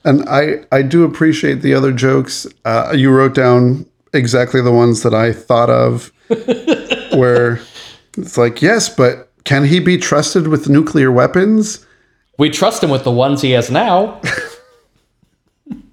And 0.05 0.27
I, 0.29 0.65
I 0.71 0.81
do 0.81 1.03
appreciate 1.03 1.61
the 1.61 1.73
other 1.73 1.91
jokes. 1.91 2.47
Uh, 2.65 2.93
you 2.95 3.11
wrote 3.11 3.35
down 3.35 3.85
exactly 4.13 4.61
the 4.61 4.71
ones 4.71 5.03
that 5.03 5.13
I 5.13 5.33
thought 5.33 5.69
of, 5.69 6.11
where 7.17 7.59
it's 8.17 8.37
like, 8.37 8.61
yes, 8.61 8.89
but 8.89 9.31
can 9.43 9.65
he 9.65 9.79
be 9.79 9.97
trusted 9.97 10.47
with 10.47 10.69
nuclear 10.69 11.11
weapons? 11.11 11.85
We 12.39 12.49
trust 12.49 12.81
him 12.81 12.89
with 12.89 13.03
the 13.03 13.11
ones 13.11 13.41
he 13.41 13.51
has 13.51 13.69
now. 13.69 14.21
and 15.67 15.83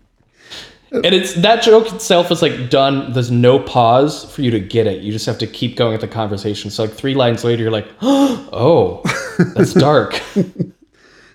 it's 0.93 1.35
that 1.35 1.61
joke 1.61 1.93
itself 1.93 2.31
is 2.31 2.41
like 2.41 2.71
done. 2.71 3.13
There's 3.13 3.33
no 3.33 3.59
pause 3.59 4.33
for 4.33 4.43
you 4.43 4.53
to 4.53 4.61
get 4.61 4.87
it. 4.87 5.03
You 5.03 5.11
just 5.11 5.27
have 5.27 5.39
to 5.39 5.47
keep 5.49 5.77
going 5.77 5.91
with 5.91 6.03
the 6.03 6.09
conversation. 6.09 6.71
So 6.71 6.85
like 6.85 6.93
three 6.93 7.15
lines 7.15 7.43
later, 7.43 7.65
you're 7.65 7.73
like, 7.73 7.89
oh, 8.01 9.03
that's 9.57 9.75
dark. 9.75 10.23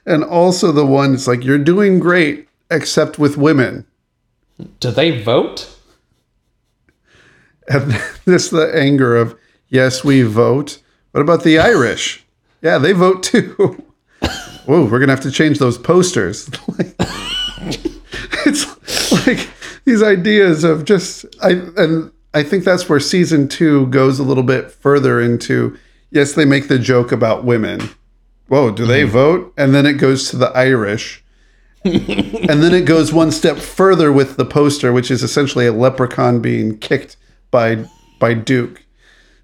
And 0.05 0.23
also 0.23 0.71
the 0.71 0.85
one, 0.85 1.13
it's 1.13 1.27
like, 1.27 1.43
you're 1.43 1.57
doing 1.57 1.99
great, 1.99 2.47
except 2.71 3.19
with 3.19 3.35
women. 3.35 3.85
Do 4.79 4.91
they 4.91 5.21
vote? 5.21 5.77
And 7.67 7.91
this 8.25 8.49
the 8.49 8.71
anger 8.73 9.17
of 9.17 9.37
yes, 9.67 10.05
we 10.05 10.21
vote. 10.21 10.81
What 11.11 11.19
about 11.19 11.43
the 11.43 11.59
Irish? 11.59 12.25
Yeah, 12.61 12.77
they 12.77 12.93
vote 12.93 13.23
too. 13.23 13.83
Whoa, 14.65 14.85
we're 14.85 14.99
gonna 14.99 15.11
have 15.11 15.21
to 15.21 15.31
change 15.31 15.59
those 15.59 15.77
posters. 15.77 16.49
it's 18.45 19.27
like 19.27 19.49
these 19.85 20.03
ideas 20.03 20.63
of 20.63 20.85
just 20.85 21.25
I 21.41 21.51
and 21.77 22.11
I 22.33 22.43
think 22.43 22.63
that's 22.63 22.87
where 22.87 22.99
season 22.99 23.47
two 23.47 23.87
goes 23.87 24.19
a 24.19 24.23
little 24.23 24.43
bit 24.43 24.71
further 24.71 25.19
into. 25.19 25.77
Yes, 26.11 26.33
they 26.33 26.45
make 26.45 26.67
the 26.67 26.79
joke 26.79 27.11
about 27.11 27.45
women. 27.45 27.89
Whoa, 28.47 28.69
do 28.71 28.85
they 28.85 29.03
mm-hmm. 29.03 29.11
vote? 29.11 29.53
And 29.57 29.73
then 29.73 29.85
it 29.85 29.93
goes 29.93 30.29
to 30.29 30.37
the 30.37 30.49
Irish. 30.49 31.23
and 31.83 32.61
then 32.61 32.73
it 32.73 32.85
goes 32.85 33.13
one 33.13 33.31
step 33.31 33.57
further 33.57 34.11
with 34.11 34.35
the 34.35 34.45
poster, 34.45 34.91
which 34.93 35.09
is 35.09 35.23
essentially 35.23 35.65
a 35.65 35.71
leprechaun 35.71 36.41
being 36.41 36.77
kicked 36.77 37.17
by 37.49 37.85
by 38.19 38.33
Duke. 38.33 38.83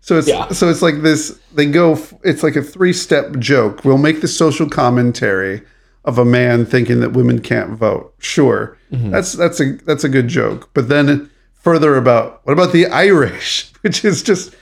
So 0.08 0.18
it's 0.18 0.30
Yeah. 0.30 0.48
so 0.54 0.70
it's 0.70 0.82
like 0.82 1.02
this. 1.02 1.38
They 1.54 1.66
go. 1.66 2.00
It's 2.24 2.42
like 2.42 2.56
a 2.56 2.62
three 2.62 2.94
step 2.94 3.38
joke. 3.40 3.84
We'll 3.84 3.98
make 3.98 4.22
the 4.22 4.28
social 4.30 4.70
commentary 4.70 5.62
of 6.06 6.18
a 6.18 6.24
man 6.24 6.66
thinking 6.66 7.02
that 7.02 7.12
women 7.12 7.42
can't 7.42 7.72
vote. 7.72 8.14
Sure, 8.20 8.78
mm-hmm. 8.90 9.12
that's 9.12 9.34
that's 9.34 9.60
a 9.60 9.74
that's 9.86 10.06
a 10.06 10.10
good 10.10 10.30
joke. 10.30 10.70
But 10.74 10.88
then 10.88 11.30
further 11.56 11.98
about 11.98 12.40
what 12.46 12.54
about 12.54 12.72
the 12.72 12.88
Irish, 12.88 13.70
which 13.82 14.06
is 14.06 14.24
just 14.24 14.56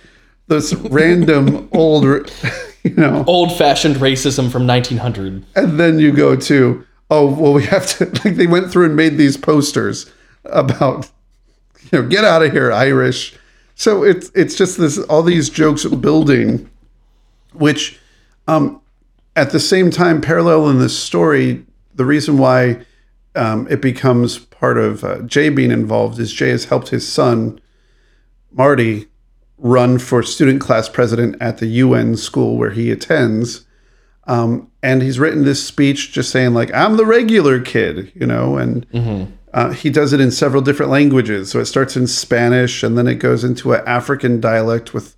this 0.48 0.74
random 0.74 1.70
old, 1.74 2.32
you 2.84 2.96
know. 2.96 3.24
Old 3.28 3.56
fashioned 3.56 3.98
racism 3.98 4.52
from 4.52 4.66
1900. 4.66 5.46
And 5.56 5.80
then 5.80 6.00
you 6.00 6.12
go 6.12 6.36
to 6.36 6.84
oh 7.12 7.32
well, 7.32 7.54
we 7.54 7.66
have 7.66 7.86
to 7.98 8.06
like 8.26 8.36
they 8.36 8.48
went 8.48 8.72
through 8.72 8.86
and 8.86 8.96
made 8.96 9.18
these 9.18 9.38
posters 9.38 10.12
about 10.46 11.12
you 11.92 12.02
know 12.02 12.08
get 12.08 12.24
out 12.24 12.42
of 12.42 12.52
here 12.52 12.72
Irish. 12.72 13.36
So 13.76 14.04
it's 14.04 14.32
it's 14.34 14.56
just 14.56 14.78
this 14.78 14.98
all 14.98 15.22
these 15.22 15.50
jokes 15.50 15.86
building, 15.86 16.70
which 17.54 18.00
um, 18.48 18.82
at 19.36 19.52
the 19.52 19.60
same 19.60 19.92
time 19.92 20.22
parallel 20.22 20.70
in 20.70 20.80
this 20.80 20.98
story. 20.98 21.66
The 21.94 22.06
reason 22.06 22.38
why 22.38 22.86
um, 23.36 23.68
it 23.70 23.82
becomes 23.82 24.38
part 24.38 24.78
of 24.78 25.04
uh, 25.04 25.22
Jay 25.22 25.50
being 25.50 25.72
involved 25.72 26.20
is 26.20 26.34
Jay 26.34 26.50
has 26.50 26.66
helped 26.66 26.90
his 26.90 27.08
son 27.08 27.60
Marty 28.52 29.08
run 29.58 29.98
for 30.00 30.22
student 30.24 30.60
class 30.62 30.90
president 30.90 31.38
at 31.42 31.60
the 31.60 31.68
UN 31.68 32.18
school 32.18 32.58
where 32.58 32.72
he 32.72 32.92
attends. 32.92 33.66
Um, 34.28 34.72
and 34.86 35.02
he's 35.02 35.20
written 35.20 35.46
this 35.46 35.66
speech 35.66 36.12
just 36.12 36.30
saying 36.30 36.54
like 36.54 36.72
i'm 36.74 36.96
the 36.96 37.06
regular 37.06 37.60
kid 37.60 38.12
you 38.16 38.26
know 38.26 38.58
and 38.58 38.86
uh, 39.56 39.72
he 39.72 39.90
does 39.90 40.12
it 40.12 40.20
in 40.20 40.30
several 40.32 40.62
different 40.62 40.92
languages 40.92 41.50
so 41.50 41.60
it 41.60 41.66
starts 41.66 41.96
in 41.96 42.06
spanish 42.06 42.84
and 42.84 42.98
then 42.98 43.08
it 43.08 43.16
goes 43.16 43.44
into 43.44 43.74
an 43.74 43.82
african 43.88 44.40
dialect 44.42 44.94
with 44.94 45.16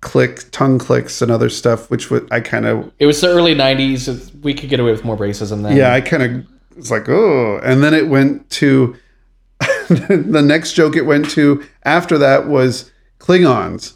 click 0.00 0.42
tongue 0.50 0.78
clicks 0.78 1.22
and 1.22 1.30
other 1.30 1.48
stuff 1.48 1.88
which 1.90 2.10
would 2.10 2.28
i 2.30 2.40
kind 2.40 2.66
of 2.66 2.92
It 2.98 3.06
was 3.06 3.20
the 3.20 3.28
early 3.28 3.54
90s. 3.54 4.42
We 4.42 4.52
could 4.52 4.68
get 4.68 4.78
away 4.80 4.90
with 4.90 5.04
more 5.04 5.16
racism 5.16 5.62
then. 5.62 5.76
yeah 5.76 5.94
i 5.94 6.00
kind 6.00 6.22
of 6.22 6.46
was 6.76 6.90
like 6.90 7.08
oh 7.08 7.58
and 7.62 7.82
then 7.82 7.94
it 7.94 8.08
went 8.08 8.50
to 8.50 8.96
the 9.88 10.42
next 10.44 10.72
joke 10.74 10.96
it 10.96 11.06
went 11.06 11.30
to 11.30 11.64
after 11.84 12.18
that 12.18 12.46
was 12.48 12.90
klingons 13.20 13.94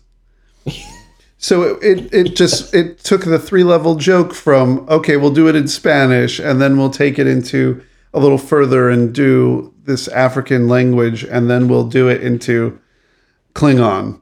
so 1.38 1.62
it, 1.62 1.82
it, 1.82 2.14
it 2.14 2.36
just 2.36 2.72
it 2.74 3.00
took 3.00 3.24
the 3.24 3.38
three 3.38 3.64
level 3.64 3.96
joke 3.96 4.32
from 4.34 4.86
okay 4.88 5.16
we'll 5.16 5.34
do 5.34 5.48
it 5.48 5.56
in 5.56 5.66
spanish 5.68 6.38
and 6.38 6.62
then 6.62 6.78
we'll 6.78 6.90
take 6.90 7.18
it 7.18 7.26
into 7.26 7.82
a 8.14 8.18
little 8.20 8.38
further 8.38 8.88
and 8.88 9.14
do 9.14 9.72
this 9.90 10.08
african 10.08 10.68
language 10.68 11.24
and 11.24 11.50
then 11.50 11.68
we'll 11.68 11.88
do 11.88 12.08
it 12.08 12.22
into 12.22 12.78
klingon 13.54 14.20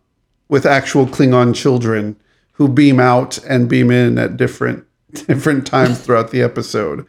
with 0.48 0.66
actual 0.66 1.06
klingon 1.06 1.54
children 1.54 2.16
who 2.52 2.68
beam 2.68 2.98
out 2.98 3.38
and 3.44 3.68
beam 3.68 3.90
in 3.90 4.18
at 4.18 4.36
different 4.36 4.84
different 5.26 5.66
times 5.66 6.00
throughout 6.00 6.30
the 6.32 6.42
episode. 6.42 7.06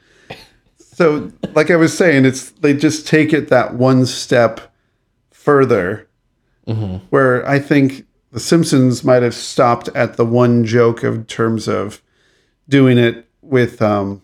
So 0.78 1.32
like 1.56 1.72
i 1.72 1.76
was 1.76 1.98
saying 1.98 2.26
it's 2.26 2.52
they 2.52 2.74
just 2.74 3.08
take 3.08 3.34
it 3.34 3.50
that 3.50 3.74
one 3.74 4.06
step 4.06 4.62
further 5.32 6.08
where 7.10 7.48
i 7.48 7.58
think 7.58 8.06
the 8.32 8.40
simpsons 8.40 9.04
might 9.04 9.24
have 9.24 9.34
stopped 9.34 9.90
at 9.96 10.18
the 10.18 10.26
one 10.26 10.66
joke 10.66 11.04
of 11.04 11.26
terms 11.26 11.68
of 11.68 12.02
doing 12.68 12.98
it 13.00 13.26
with 13.42 13.82
um, 13.82 14.22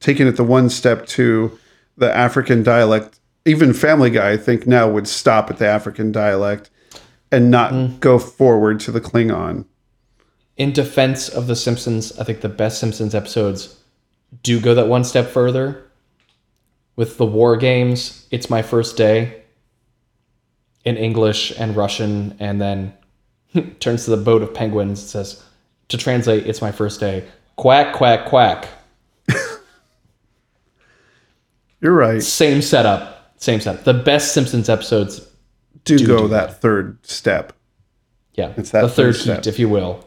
taking 0.00 0.26
it 0.26 0.32
the 0.32 0.44
one 0.44 0.68
step 0.68 1.06
to 1.06 1.56
the 1.96 2.14
african 2.14 2.62
dialect 2.62 3.20
even 3.46 3.72
family 3.72 4.10
guy 4.10 4.32
i 4.32 4.36
think 4.36 4.66
now 4.66 4.88
would 4.88 5.08
stop 5.08 5.50
at 5.50 5.58
the 5.58 5.66
african 5.66 6.12
dialect 6.12 6.70
and 7.30 7.50
not 7.50 7.72
hmm. 7.72 7.96
go 7.98 8.18
forward 8.18 8.78
to 8.80 8.90
the 8.92 9.00
klingon 9.00 9.64
In 10.56 10.72
defense 10.72 11.28
of 11.28 11.48
The 11.48 11.56
Simpsons, 11.56 12.18
I 12.18 12.24
think 12.24 12.40
the 12.40 12.48
best 12.48 12.80
Simpsons 12.80 13.14
episodes 13.14 13.78
do 14.42 14.58
go 14.58 14.74
that 14.74 14.88
one 14.88 15.04
step 15.04 15.28
further. 15.28 15.84
With 16.96 17.18
the 17.18 17.26
war 17.26 17.58
games, 17.58 18.26
It's 18.30 18.48
My 18.48 18.62
First 18.62 18.96
Day 18.96 19.42
in 20.84 20.96
English 20.96 21.52
and 21.58 21.76
Russian, 21.76 22.36
and 22.38 22.58
then 22.60 22.94
turns 23.80 24.04
to 24.04 24.12
the 24.12 24.16
boat 24.16 24.40
of 24.40 24.54
penguins. 24.54 25.02
It 25.02 25.08
says, 25.08 25.44
to 25.88 25.98
translate, 25.98 26.46
It's 26.46 26.62
My 26.62 26.72
First 26.72 27.00
Day. 27.00 27.28
Quack, 27.56 27.94
quack, 27.94 28.26
quack. 28.26 28.68
you're 31.82 31.92
right 31.92 32.22
Same 32.22 32.62
setup. 32.62 33.15
Same 33.36 33.60
setup. 33.60 33.84
The 33.84 33.94
best 33.94 34.32
Simpsons 34.32 34.68
episodes, 34.68 35.26
do, 35.84 35.98
go 36.06 36.22
do 36.22 36.28
that 36.28 36.60
third 36.60 37.04
step 37.06 37.52
yeah. 38.36 38.52
It's 38.56 38.70
that 38.70 38.82
the 38.82 38.88
third 38.88 39.14
third 39.14 39.16
step. 39.16 39.44
heat, 39.44 39.46
if 39.46 39.58
you 39.58 39.68
will. 39.68 40.06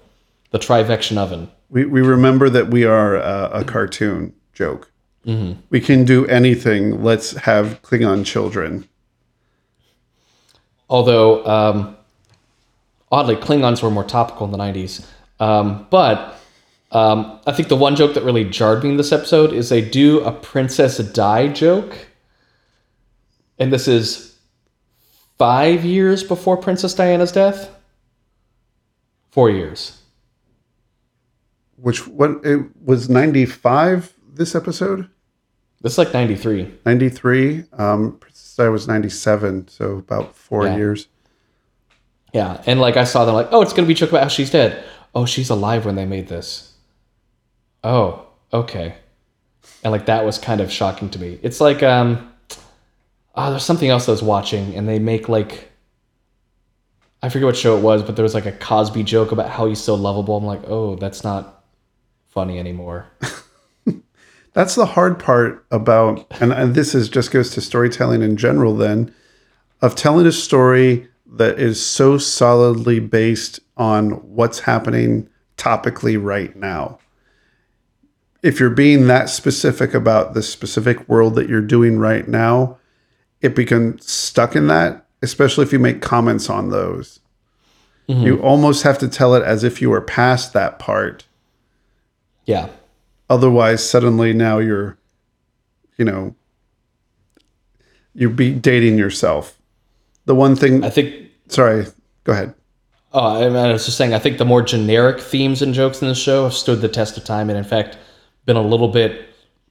The 0.52 0.60
trivection 0.60 1.18
oven. 1.18 1.50
We, 1.70 1.86
we 1.86 2.02
remember 2.02 2.50
that 2.50 2.70
we 2.70 2.86
are 2.86 3.16
a, 3.16 3.50
a 3.54 3.64
cartoon 3.64 4.34
joke. 4.54 4.92
We 5.70 5.80
can 5.80 6.06
do 6.06 6.26
anything. 6.26 7.04
Let's 7.04 7.32
have 7.38 7.84
Klingon 7.84 8.26
children. 8.26 8.88
Although, 10.90 11.46
um, 11.46 11.98
oddly, 13.12 13.36
Klingons 13.36 13.84
were 13.84 13.92
more 13.92 14.04
topical 14.04 14.46
in 14.46 14.52
the 14.52 14.58
90s. 14.58 15.06
Um, 15.40 15.86
but 15.92 16.36
um, 16.92 17.40
I 17.46 17.52
think 17.52 17.68
the 17.68 17.76
one 17.76 17.96
joke 17.96 18.16
that 18.16 18.24
really 18.24 18.44
jarred 18.44 18.84
me 18.84 18.90
in 18.90 18.98
this 18.98 19.12
episode 19.12 19.54
is 19.54 19.70
they 19.70 19.88
do 19.88 20.22
a 20.22 20.32
Princess 20.32 20.98
Di 20.98 21.50
joke. 21.50 22.09
And 23.60 23.72
this 23.74 23.88
is 23.88 24.38
five 25.38 25.84
years 25.84 26.24
before 26.24 26.58
Princess 26.58 26.94
Diana's 26.94 27.32
death? 27.32 27.70
Four 29.32 29.50
years. 29.50 30.02
Which 31.76 32.08
what 32.08 32.42
it 32.44 32.66
was 32.84 33.10
ninety 33.10 33.46
five 33.46 34.14
this 34.34 34.56
episode? 34.56 35.08
This 35.82 35.94
is 35.94 35.98
like 35.98 36.14
93. 36.14 36.74
Ninety 36.86 37.10
three. 37.10 37.64
Um 37.74 38.18
Princess 38.20 38.56
Di 38.56 38.68
was 38.70 38.88
ninety 38.88 39.10
seven, 39.10 39.68
so 39.68 39.98
about 39.98 40.36
four 40.36 40.66
Yeah. 40.66 40.76
years. 40.76 41.08
Yeah, 42.34 42.62
and 42.68 42.80
like 42.80 42.96
I 42.98 43.06
saw 43.06 43.26
them 43.26 43.34
like, 43.34 43.48
oh, 43.52 43.62
it's 43.62 43.74
gonna 43.74 43.88
be 43.88 43.94
about 43.96 44.22
how 44.24 44.28
she's 44.28 44.52
dead. 44.52 44.84
Oh, 45.16 45.26
she's 45.26 45.50
alive 45.50 45.86
when 45.86 45.96
they 45.96 46.06
made 46.06 46.28
this. 46.28 46.74
Oh, 47.84 48.28
okay. 48.54 48.96
And 49.84 49.92
like 49.92 50.06
that 50.08 50.26
was 50.26 50.38
kind 50.38 50.60
of 50.62 50.72
shocking 50.72 51.10
to 51.12 51.20
me. 51.20 51.40
It's 51.42 51.62
like 51.62 51.82
um 51.82 52.30
oh, 53.36 53.52
there's 53.52 53.66
something 53.66 53.90
else 53.90 54.08
I 54.08 54.12
was 54.12 54.24
watching 54.24 54.76
and 54.76 54.88
they 54.88 55.00
make 55.00 55.30
like 55.30 55.72
I 57.22 57.30
forget 57.30 57.46
what 57.46 57.58
show 57.58 57.78
it 57.78 57.82
was, 57.82 58.02
but 58.02 58.16
there 58.16 58.24
was 58.24 58.34
like 58.34 58.46
a 58.46 58.52
Cosby 58.54 59.04
joke 59.04 59.32
about 59.32 59.50
how 59.50 59.66
he's 59.66 59.82
so 59.82 59.96
lovable. 59.96 60.38
I'm 60.38 60.46
like, 60.46 60.62
oh, 60.68 60.96
that's 60.96 61.24
not 61.24 61.66
funny 62.30 62.60
anymore. 62.60 63.08
That's 64.54 64.76
the 64.76 64.86
hard 64.86 65.20
part 65.20 65.66
about, 65.70 66.26
and, 66.42 66.52
and 66.52 66.74
this 66.74 66.96
is 66.96 67.08
just 67.08 67.32
goes 67.32 67.52
to 67.52 67.62
storytelling 67.62 68.22
in 68.22 68.36
general. 68.36 68.76
Then, 68.76 69.14
of 69.82 69.96
telling 69.96 70.26
a 70.26 70.32
story 70.32 71.08
that 71.34 71.60
is 71.60 71.86
so 71.86 72.18
solidly 72.18 73.00
based 73.00 73.60
on 73.78 74.12
what's 74.12 74.60
happening 74.60 75.30
topically 75.58 76.22
right 76.22 76.56
now. 76.56 76.98
If 78.42 78.60
you're 78.60 78.70
being 78.72 79.08
that 79.08 79.30
specific 79.30 79.94
about 79.94 80.34
the 80.34 80.42
specific 80.42 81.08
world 81.08 81.36
that 81.36 81.48
you're 81.48 81.62
doing 81.62 82.00
right 82.00 82.28
now, 82.28 82.79
it 83.42 83.56
becomes 83.56 84.10
stuck 84.10 84.56
in 84.56 84.68
that. 84.68 85.06
Especially 85.22 85.64
if 85.66 85.74
you 85.74 85.80
make 85.80 86.02
comments 86.02 86.50
on 86.50 86.70
those, 86.70 87.20
mm-hmm. 88.08 88.26
you 88.26 88.42
almost 88.42 88.84
have 88.84 88.98
to 89.00 89.08
tell 89.08 89.36
it 89.36 89.44
as 89.44 89.64
if 89.64 89.82
you 89.82 89.90
were 89.90 90.02
past 90.02 90.54
that 90.54 90.80
part 90.80 91.26
Yeah. 92.46 92.70
otherwise 93.30 93.88
suddenly 93.88 94.34
now 94.34 94.58
you're 94.60 94.98
you 95.98 96.06
know 96.06 96.36
you'd 98.14 98.36
be 98.36 98.54
dating 98.54 98.98
yourself 98.98 99.60
the 100.26 100.36
one 100.36 100.56
thing 100.56 100.84
I 100.84 100.90
think 100.90 101.30
sorry 101.48 101.86
go 102.24 102.34
ahead 102.34 102.54
Oh, 103.12 103.44
I, 103.44 103.48
mean, 103.48 103.56
I 103.56 103.72
was 103.72 103.86
just 103.86 103.98
saying. 103.98 104.14
I 104.14 104.20
think 104.20 104.38
the 104.38 104.46
more 104.46 104.62
generic 104.62 105.20
themes 105.20 105.64
and 105.64 105.74
jokes 105.74 106.00
in 106.00 106.08
the 106.08 106.14
show 106.14 106.44
have 106.44 106.54
stood 106.54 106.80
the 106.82 106.88
test 106.88 107.18
of 107.18 107.24
time, 107.24 107.50
and 107.50 107.58
in 107.58 107.64
fact, 107.64 107.98
been 108.46 108.56
a 108.56 108.62
little 108.62 108.88
bit 108.88 109.29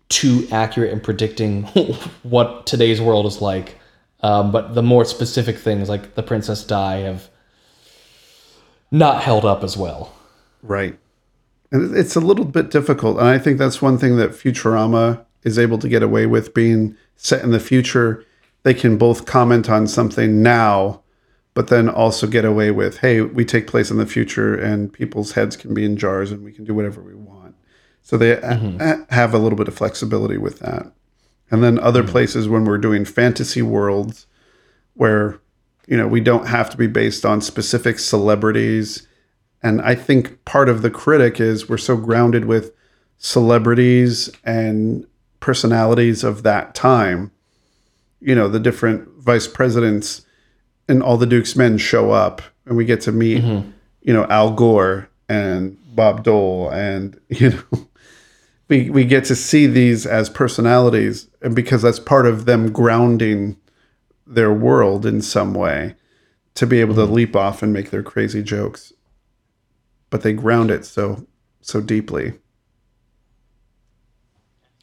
too 0.09 0.47
accurate 0.51 0.93
in 0.93 1.01
predicting 1.01 1.63
what 2.23 2.67
today's 2.67 3.01
world 3.01 3.27
is 3.27 3.41
like. 3.41 3.79
Um, 4.21 4.51
but 4.51 4.75
the 4.75 4.83
more 4.83 5.05
specific 5.05 5.59
things, 5.59 5.89
like 5.89 6.15
the 6.15 6.23
Princess 6.23 6.65
Di, 6.65 6.97
have 6.99 7.29
not 8.91 9.23
held 9.23 9.45
up 9.45 9.63
as 9.63 9.77
well. 9.77 10.13
right 10.63 10.99
and 11.71 11.95
it's 11.95 12.17
a 12.17 12.21
little 12.21 12.47
bit 12.47 12.71
difficult 12.71 13.19
and 13.19 13.27
i 13.27 13.39
think 13.39 13.59
that's 13.59 13.83
one 13.83 13.99
thing 13.99 14.17
that 14.17 14.31
futurama 14.31 15.23
is 15.45 15.59
able 15.59 15.77
to 15.77 15.87
get 15.87 16.03
away 16.03 16.25
with 16.25 16.55
being 16.55 16.97
set 17.17 17.45
in 17.45 17.51
the 17.51 17.61
future 17.61 18.25
they 18.63 18.75
can 18.75 18.99
both 18.99 19.25
comment 19.25 19.71
on 19.71 19.87
something 19.87 20.43
now, 20.43 21.03
but 21.55 21.69
then 21.69 21.89
also 21.89 22.27
get 22.27 22.45
away 22.45 22.71
with, 22.71 22.99
hey, 22.99 23.21
we 23.23 23.45
take 23.45 23.67
place 23.67 23.91
in 23.91 23.97
the 23.97 24.07
future 24.07 24.55
and 24.55 24.93
people's 24.93 25.33
heads 25.33 25.57
can 25.57 25.75
be 25.75 25.85
in 25.85 25.97
jars 25.97 26.31
and 26.31 26.45
we 26.45 26.53
can 26.53 26.65
do 26.65 26.75
whatever 26.75 27.01
we 27.01 27.15
want. 27.15 27.38
So 28.09 28.17
they 28.17 28.31
a- 28.31 28.59
a- 28.81 29.15
have 29.15 29.35
a 29.35 29.39
little 29.39 29.59
bit 29.59 29.69
of 29.69 29.75
flexibility 29.75 30.39
with 30.39 30.61
that. 30.61 30.91
And 31.51 31.63
then 31.63 31.79
other 31.79 32.03
mm-hmm. 32.03 32.11
places 32.11 32.49
when 32.49 32.65
we're 32.65 32.79
doing 32.79 33.05
fantasy 33.05 33.61
worlds 33.61 34.27
where 34.95 35.39
you 35.87 35.95
know 35.95 36.09
we 36.09 36.21
don't 36.21 36.47
have 36.47 36.71
to 36.71 36.79
be 36.79 36.87
based 36.87 37.27
on 37.27 37.43
specific 37.43 37.99
celebrities. 37.99 39.07
And 39.63 39.83
i 39.83 39.95
think 39.95 40.43
part 40.47 40.71
of 40.71 40.81
the 40.81 40.91
critic 40.91 41.39
is 41.39 41.69
we're 41.69 41.77
so 41.77 41.99
grounded 41.99 42.47
with 42.47 42.73
celebrities 43.19 44.31
and 44.43 45.07
personalities 45.41 46.25
of 46.25 46.45
that 46.45 46.75
time. 46.75 47.31
You 48.23 48.35
know 48.35 48.49
the 48.49 48.59
different 48.59 49.07
vice 49.19 49.47
presidents 49.47 50.25
and 50.89 51.03
all 51.03 51.19
the 51.19 51.27
duke's 51.27 51.57
men 51.57 51.77
show 51.77 52.11
up 52.11 52.41
and 52.65 52.75
we 52.75 52.87
get 52.87 53.03
to 53.03 53.13
meet 53.13 53.43
mm-hmm. 53.43 53.71
you 54.01 54.15
know 54.15 54.25
al 54.31 54.55
gore 54.55 55.11
and 55.29 55.77
bob 55.95 56.25
dole 56.25 56.71
and 56.71 57.21
you 57.29 57.51
know 57.51 57.88
we 58.69 58.91
we 58.91 59.05
get 59.05 59.25
to 59.25 59.35
see 59.35 59.67
these 59.67 60.07
as 60.07 60.29
personalities 60.31 61.29
and 61.43 61.55
because 61.55 61.83
that's 61.83 61.99
part 62.01 62.27
of 62.27 62.45
them 62.45 62.71
grounding 62.73 63.57
their 64.27 64.53
world 64.53 65.07
in 65.07 65.23
some 65.23 65.55
way 65.55 65.95
to 66.55 66.67
be 66.67 66.81
able 66.81 66.95
to 66.95 67.03
mm-hmm. 67.03 67.15
leap 67.15 67.37
off 67.37 67.63
and 67.63 67.73
make 67.73 67.91
their 67.91 68.03
crazy 68.03 68.43
jokes 68.43 68.93
but 70.11 70.23
they 70.23 70.33
ground 70.33 70.71
it 70.71 70.85
so 70.85 71.27
so 71.61 71.81
deeply 71.81 72.35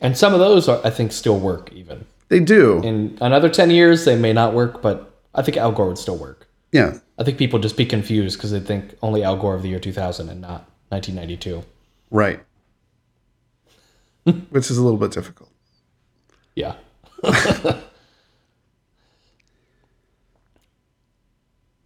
And 0.02 0.18
some 0.18 0.34
of 0.34 0.40
those 0.40 0.68
are, 0.68 0.82
I 0.84 0.90
think 0.90 1.12
still 1.12 1.40
work 1.40 1.72
even. 1.74 2.06
they 2.30 2.40
do 2.40 2.82
In 2.84 3.18
another 3.22 3.50
10 3.50 3.70
years 3.72 4.06
they 4.06 4.16
may 4.18 4.34
not 4.34 4.54
work, 4.54 4.82
but 4.82 5.12
I 5.34 5.42
think 5.42 5.58
Al 5.58 5.72
Gore 5.72 5.88
would 5.88 5.98
still 5.98 6.18
work. 6.18 6.48
yeah 6.72 7.00
I 7.18 7.24
think 7.24 7.38
people 7.38 7.60
just 7.60 7.78
be 7.78 7.86
confused 7.86 8.38
because 8.38 8.52
they 8.52 8.60
think 8.60 8.96
only 9.02 9.24
Al 9.24 9.38
Gore 9.38 9.56
of 9.56 9.62
the 9.64 9.70
year 9.70 9.80
2000 9.80 10.30
and 10.30 10.42
not 10.42 10.70
1992. 10.90 11.64
right 12.12 12.40
which 14.50 14.70
is 14.72 14.78
a 14.78 14.84
little 14.84 15.00
bit 15.00 15.12
difficult 15.12 15.50
Yeah. 16.56 16.76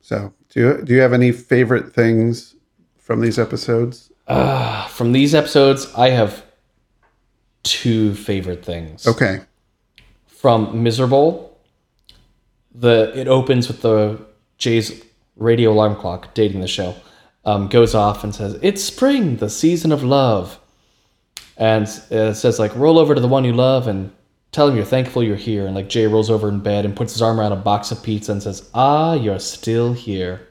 so 0.01 0.33
do 0.49 0.59
you 0.59 0.81
do 0.83 0.93
you 0.93 0.99
have 1.01 1.13
any 1.13 1.31
favorite 1.31 1.93
things 1.93 2.55
from 2.97 3.21
these 3.21 3.37
episodes 3.39 4.11
From 4.89 5.11
these 5.13 5.33
episodes, 5.33 5.91
I 5.95 6.09
have 6.09 6.43
two 7.63 8.13
favorite 8.15 8.63
things. 8.65 9.07
okay 9.07 9.41
From 10.27 10.83
Miserable, 10.83 11.57
the 12.73 13.11
it 13.15 13.27
opens 13.27 13.67
with 13.67 13.81
the 13.81 14.19
Jay's 14.57 15.03
radio 15.35 15.71
alarm 15.71 15.95
clock 15.95 16.33
dating 16.33 16.61
the 16.61 16.67
show. 16.67 16.95
Um, 17.45 17.67
goes 17.69 17.95
off 17.95 18.23
and 18.23 18.35
says, 18.35 18.59
"It's 18.61 18.83
spring, 18.83 19.37
the 19.37 19.49
season 19.49 19.91
of 19.91 20.03
love," 20.03 20.59
and 21.59 21.83
it 22.09 22.35
says 22.35 22.57
like, 22.57 22.75
"Roll 22.75 22.97
over 22.97 23.13
to 23.13 23.21
the 23.21 23.27
one 23.27 23.43
you 23.43 23.53
love 23.53 23.87
and 23.87 24.11
tell 24.51 24.67
him 24.67 24.75
you're 24.75 24.85
thankful 24.85 25.21
you're 25.21 25.35
here." 25.35 25.67
And 25.67 25.75
like 25.75 25.89
Jay 25.89 26.07
rolls 26.07 26.29
over 26.31 26.47
in 26.47 26.61
bed 26.61 26.85
and 26.85 26.95
puts 26.95 27.13
his 27.13 27.21
arm 27.21 27.39
around 27.39 27.51
a 27.51 27.57
box 27.57 27.91
of 27.91 28.01
pizza 28.01 28.31
and 28.31 28.41
says, 28.41 28.69
"Ah, 28.73 29.13
you're 29.13 29.39
still 29.39 29.93
here." 29.93 30.47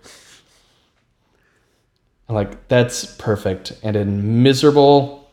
I'm 2.28 2.34
like 2.34 2.68
that's 2.68 3.16
perfect. 3.16 3.72
And 3.82 3.96
in 3.96 4.42
Miserable, 4.42 5.30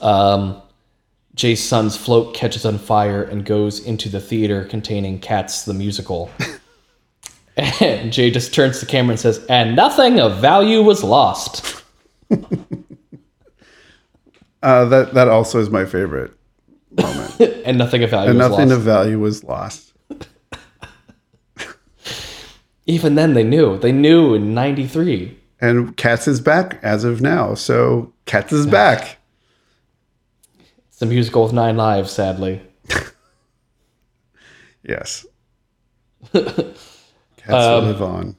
um, 0.00 0.62
Jay's 1.34 1.62
son's 1.62 1.96
float 1.96 2.34
catches 2.34 2.64
on 2.64 2.78
fire 2.78 3.22
and 3.22 3.44
goes 3.44 3.80
into 3.80 4.08
the 4.08 4.20
theater 4.20 4.64
containing 4.64 5.18
Cats 5.20 5.64
the 5.66 5.74
musical. 5.74 6.30
and 7.56 8.12
Jay 8.14 8.30
just 8.30 8.54
turns 8.54 8.80
to 8.80 8.86
camera 8.86 9.12
and 9.12 9.20
says, 9.20 9.44
"And 9.50 9.76
nothing 9.76 10.20
of 10.20 10.40
value 10.40 10.82
was 10.82 11.04
lost." 11.04 11.84
uh, 14.62 14.84
that 14.86 15.14
that 15.14 15.28
also 15.28 15.58
is 15.60 15.70
my 15.70 15.84
favorite 15.84 16.32
moment 16.92 17.40
and 17.64 17.78
nothing 17.78 18.02
of 18.02 18.10
value 18.10 18.30
and 18.30 18.38
was 18.38 18.48
nothing 18.50 18.68
lost. 18.68 18.78
of 18.78 18.82
value 18.84 19.18
was 19.18 19.44
lost 19.44 19.92
Even 22.86 23.14
then, 23.14 23.34
they 23.34 23.44
knew. 23.44 23.78
They 23.78 23.92
knew 23.92 24.34
in 24.34 24.52
'93. 24.54 25.38
and 25.60 25.96
cats 25.96 26.26
is 26.26 26.40
back 26.40 26.78
as 26.82 27.04
of 27.04 27.20
now 27.20 27.54
so 27.54 28.12
cats 28.26 28.52
is 28.52 28.66
back 28.66 29.18
It's 30.88 31.00
a 31.02 31.06
musical 31.06 31.44
with 31.44 31.52
nine 31.52 31.76
lives, 31.76 32.10
sadly. 32.10 32.60
yes 34.82 35.26
cats 36.32 36.74
will 37.48 37.82
live 37.82 38.02
on 38.02 38.36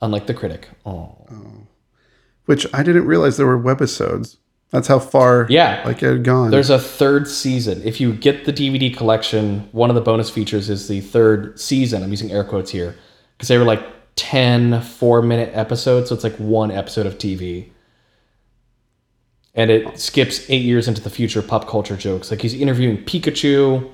Unlike 0.00 0.26
the 0.26 0.34
critic. 0.34 0.68
Oh. 0.84 1.16
which 2.46 2.66
I 2.74 2.82
didn't 2.82 3.06
realize 3.06 3.36
there 3.36 3.46
were 3.46 3.56
webisodes. 3.56 4.38
That's 4.72 4.88
how 4.88 4.98
far 4.98 5.46
Yeah. 5.50 5.82
like 5.84 6.02
it 6.02 6.10
had 6.10 6.24
gone. 6.24 6.50
There's 6.50 6.70
a 6.70 6.78
third 6.78 7.28
season. 7.28 7.82
If 7.84 8.00
you 8.00 8.12
get 8.14 8.46
the 8.46 8.52
DVD 8.52 8.94
collection, 8.96 9.68
one 9.72 9.90
of 9.90 9.94
the 9.94 10.00
bonus 10.00 10.30
features 10.30 10.70
is 10.70 10.88
the 10.88 11.00
third 11.00 11.60
season. 11.60 12.02
I'm 12.02 12.10
using 12.10 12.32
air 12.32 12.42
quotes 12.42 12.70
here 12.70 12.94
because 13.36 13.48
they 13.48 13.58
were 13.58 13.64
like 13.64 13.82
10 14.16 14.80
four 14.82 15.20
minute 15.22 15.50
episodes. 15.52 16.08
So 16.08 16.14
it's 16.14 16.24
like 16.24 16.36
one 16.36 16.70
episode 16.70 17.06
of 17.06 17.18
TV. 17.18 17.68
And 19.54 19.70
it 19.70 19.98
skips 19.98 20.48
eight 20.48 20.62
years 20.62 20.88
into 20.88 21.02
the 21.02 21.10
future 21.10 21.42
pop 21.42 21.68
culture 21.68 21.96
jokes. 21.96 22.30
Like 22.30 22.40
he's 22.40 22.54
interviewing 22.54 22.96
Pikachu. 23.04 23.90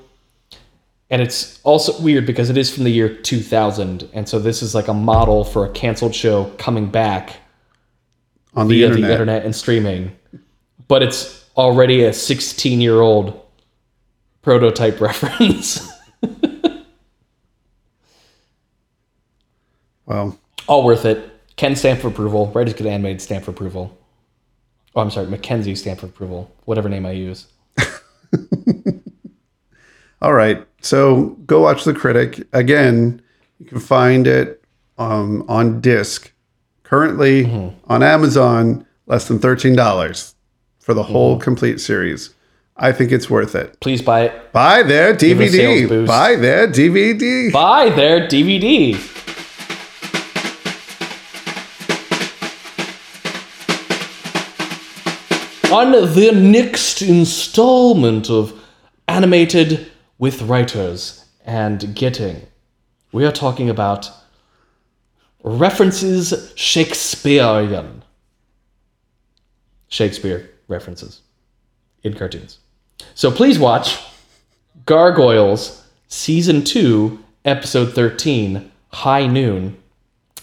And 1.09 1.21
it's 1.21 1.59
also 1.63 2.01
weird 2.01 2.25
because 2.25 2.49
it 2.49 2.55
is 2.57 2.73
from 2.73 2.85
the 2.85 2.91
year 2.91 3.09
2000. 3.13 4.07
And 4.13 4.29
so 4.29 4.39
this 4.39 4.61
is 4.61 4.73
like 4.73 4.87
a 4.87 4.93
model 4.93 5.43
for 5.43 5.65
a 5.65 5.69
canceled 5.71 6.15
show 6.15 6.45
coming 6.57 6.89
back 6.89 7.37
on 8.53 8.67
the 8.69 8.75
via 8.75 8.85
internet. 8.87 9.07
the 9.07 9.11
internet 9.13 9.45
and 9.45 9.55
streaming, 9.55 10.15
but 10.89 11.01
it's 11.01 11.45
already 11.55 12.03
a 12.03 12.11
16 12.11 12.81
year 12.81 12.99
old 12.99 13.39
prototype 14.41 14.99
reference. 15.09 15.89
Well, 20.05 20.37
All 20.67 20.83
worth 20.83 21.05
it. 21.05 21.29
Ken 21.55 21.75
stamp 21.75 21.99
for 22.01 22.07
approval. 22.07 22.47
Writers 22.53 22.73
get 22.73 22.87
animated 22.87 23.21
stamp 23.21 23.45
for 23.45 23.51
approval. 23.51 23.95
Oh, 24.95 25.01
I'm 25.01 25.11
sorry, 25.11 25.27
Mackenzie 25.27 25.75
stamp 25.75 25.99
for 25.99 26.07
approval. 26.07 26.51
Whatever 26.65 26.89
name 26.89 27.05
I 27.05 27.11
use. 27.11 27.45
all 30.21 30.33
right. 30.33 30.65
So 30.81 31.37
go 31.45 31.61
watch 31.61 31.83
The 31.83 31.93
Critic. 31.93 32.47
Again, 32.53 33.21
you 33.59 33.65
can 33.67 33.79
find 33.79 34.25
it 34.25 34.63
um, 34.97 35.45
on 35.47 35.79
disc. 35.81 36.31
Currently 36.83 37.45
Mm-hmm. 37.45 37.91
on 37.91 38.01
Amazon, 38.01 38.85
less 39.05 39.27
than 39.27 39.37
$13 39.37 40.33
for 40.89 40.95
the 40.95 41.03
whole 41.03 41.35
Mm-hmm. 41.35 41.43
complete 41.43 41.79
series. 41.79 42.33
I 42.75 42.91
think 42.91 43.11
it's 43.11 43.29
worth 43.29 43.53
it. 43.53 43.79
Please 43.79 44.01
buy 44.01 44.21
it. 44.21 44.51
Buy 44.51 44.81
their 44.81 45.13
DVD. 45.13 46.07
Buy 46.07 46.35
their 46.35 46.67
DVD. 46.67 47.51
Buy 47.51 47.89
their 47.91 48.27
DVD. 48.27 48.95
On 55.71 55.91
the 55.91 56.31
next 56.33 57.03
installment 57.03 58.31
of 58.31 58.59
Animated 59.07 59.91
with 60.17 60.41
Writers 60.41 61.25
and 61.45 61.93
Getting, 61.93 62.47
we 63.11 63.25
are 63.25 63.31
talking 63.31 63.69
about 63.69 64.09
references 65.43 66.51
Shakespearean. 66.55 68.01
Shakespeare 69.89 70.49
references 70.69 71.21
in 72.03 72.13
cartoons. 72.13 72.59
So 73.15 73.31
please 73.31 73.59
watch 73.59 73.99
Gargoyles 74.85 75.85
Season 76.07 76.63
2, 76.63 77.23
Episode 77.45 77.93
13, 77.93 78.71
High 78.91 79.27
Noon, 79.27 79.77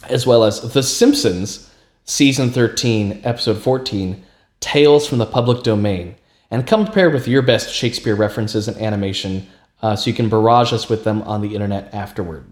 as 0.08 0.26
well 0.26 0.44
as 0.44 0.72
The 0.72 0.82
Simpsons 0.82 1.70
Season 2.04 2.50
13, 2.50 3.22
Episode 3.24 3.58
14, 3.58 4.24
Tales 4.60 5.08
from 5.08 5.18
the 5.18 5.26
Public 5.26 5.62
Domain. 5.62 6.14
And 6.50 6.66
come 6.66 6.84
prepared 6.84 7.12
with 7.12 7.26
your 7.26 7.42
best 7.42 7.74
Shakespeare 7.74 8.14
references 8.14 8.68
and 8.68 8.76
animation 8.76 9.48
uh, 9.82 9.96
so 9.96 10.08
you 10.08 10.14
can 10.14 10.28
barrage 10.28 10.72
us 10.72 10.88
with 10.88 11.04
them 11.04 11.22
on 11.22 11.40
the 11.40 11.54
internet 11.54 11.92
afterward. 11.92 12.44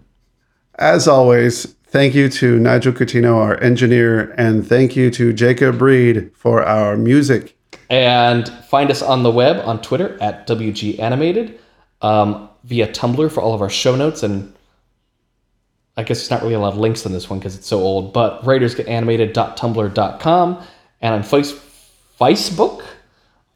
As 0.77 1.07
always, 1.07 1.73
thank 1.85 2.13
you 2.13 2.27
to 2.29 2.59
Nigel 2.59 2.91
Coutinho, 2.91 3.37
our 3.37 3.61
engineer, 3.63 4.31
and 4.37 4.67
thank 4.67 4.97
you 4.97 5.09
to 5.11 5.31
Jacob 5.31 5.81
Reed 5.81 6.31
for 6.35 6.61
our 6.61 6.97
music. 6.97 7.54
And 7.89 8.47
find 8.69 8.89
us 8.91 9.01
on 9.01 9.23
the 9.23 9.31
web 9.31 9.65
on 9.65 9.81
Twitter 9.81 10.17
at 10.21 10.47
WG 10.47 10.99
Animated, 10.99 11.59
um, 12.01 12.49
via 12.63 12.87
Tumblr 12.87 13.29
for 13.31 13.41
all 13.41 13.53
of 13.53 13.61
our 13.61 13.69
show 13.69 13.95
notes. 13.95 14.23
And 14.23 14.53
I 15.97 16.03
guess 16.03 16.19
it's 16.19 16.29
not 16.31 16.41
really 16.41 16.55
a 16.55 16.59
lot 16.59 16.73
of 16.73 16.79
links 16.79 17.05
in 17.05 17.13
this 17.13 17.29
one 17.29 17.39
because 17.39 17.55
it's 17.55 17.67
so 17.67 17.79
old, 17.79 18.11
but 18.13 18.41
writersgetanimated.tumblr.com 18.43 20.63
and 21.01 21.13
on 21.13 21.23
face- 21.23 21.53
Facebook, 22.19 22.83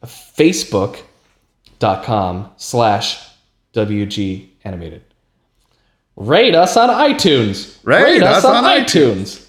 facebook.com 0.04 2.52
slash 2.58 3.28
WG 3.74 4.48
animated. 4.64 5.02
Rate 6.16 6.54
us 6.56 6.78
on 6.78 6.90
iTunes. 6.90 7.78
Rate 7.84 8.22
us 8.22 8.46
on 8.46 8.64
iTunes. 8.64 9.48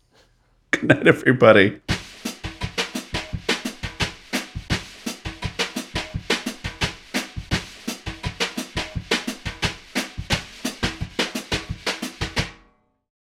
Good 0.70 0.88
night, 0.88 1.06
everybody. 1.06 1.80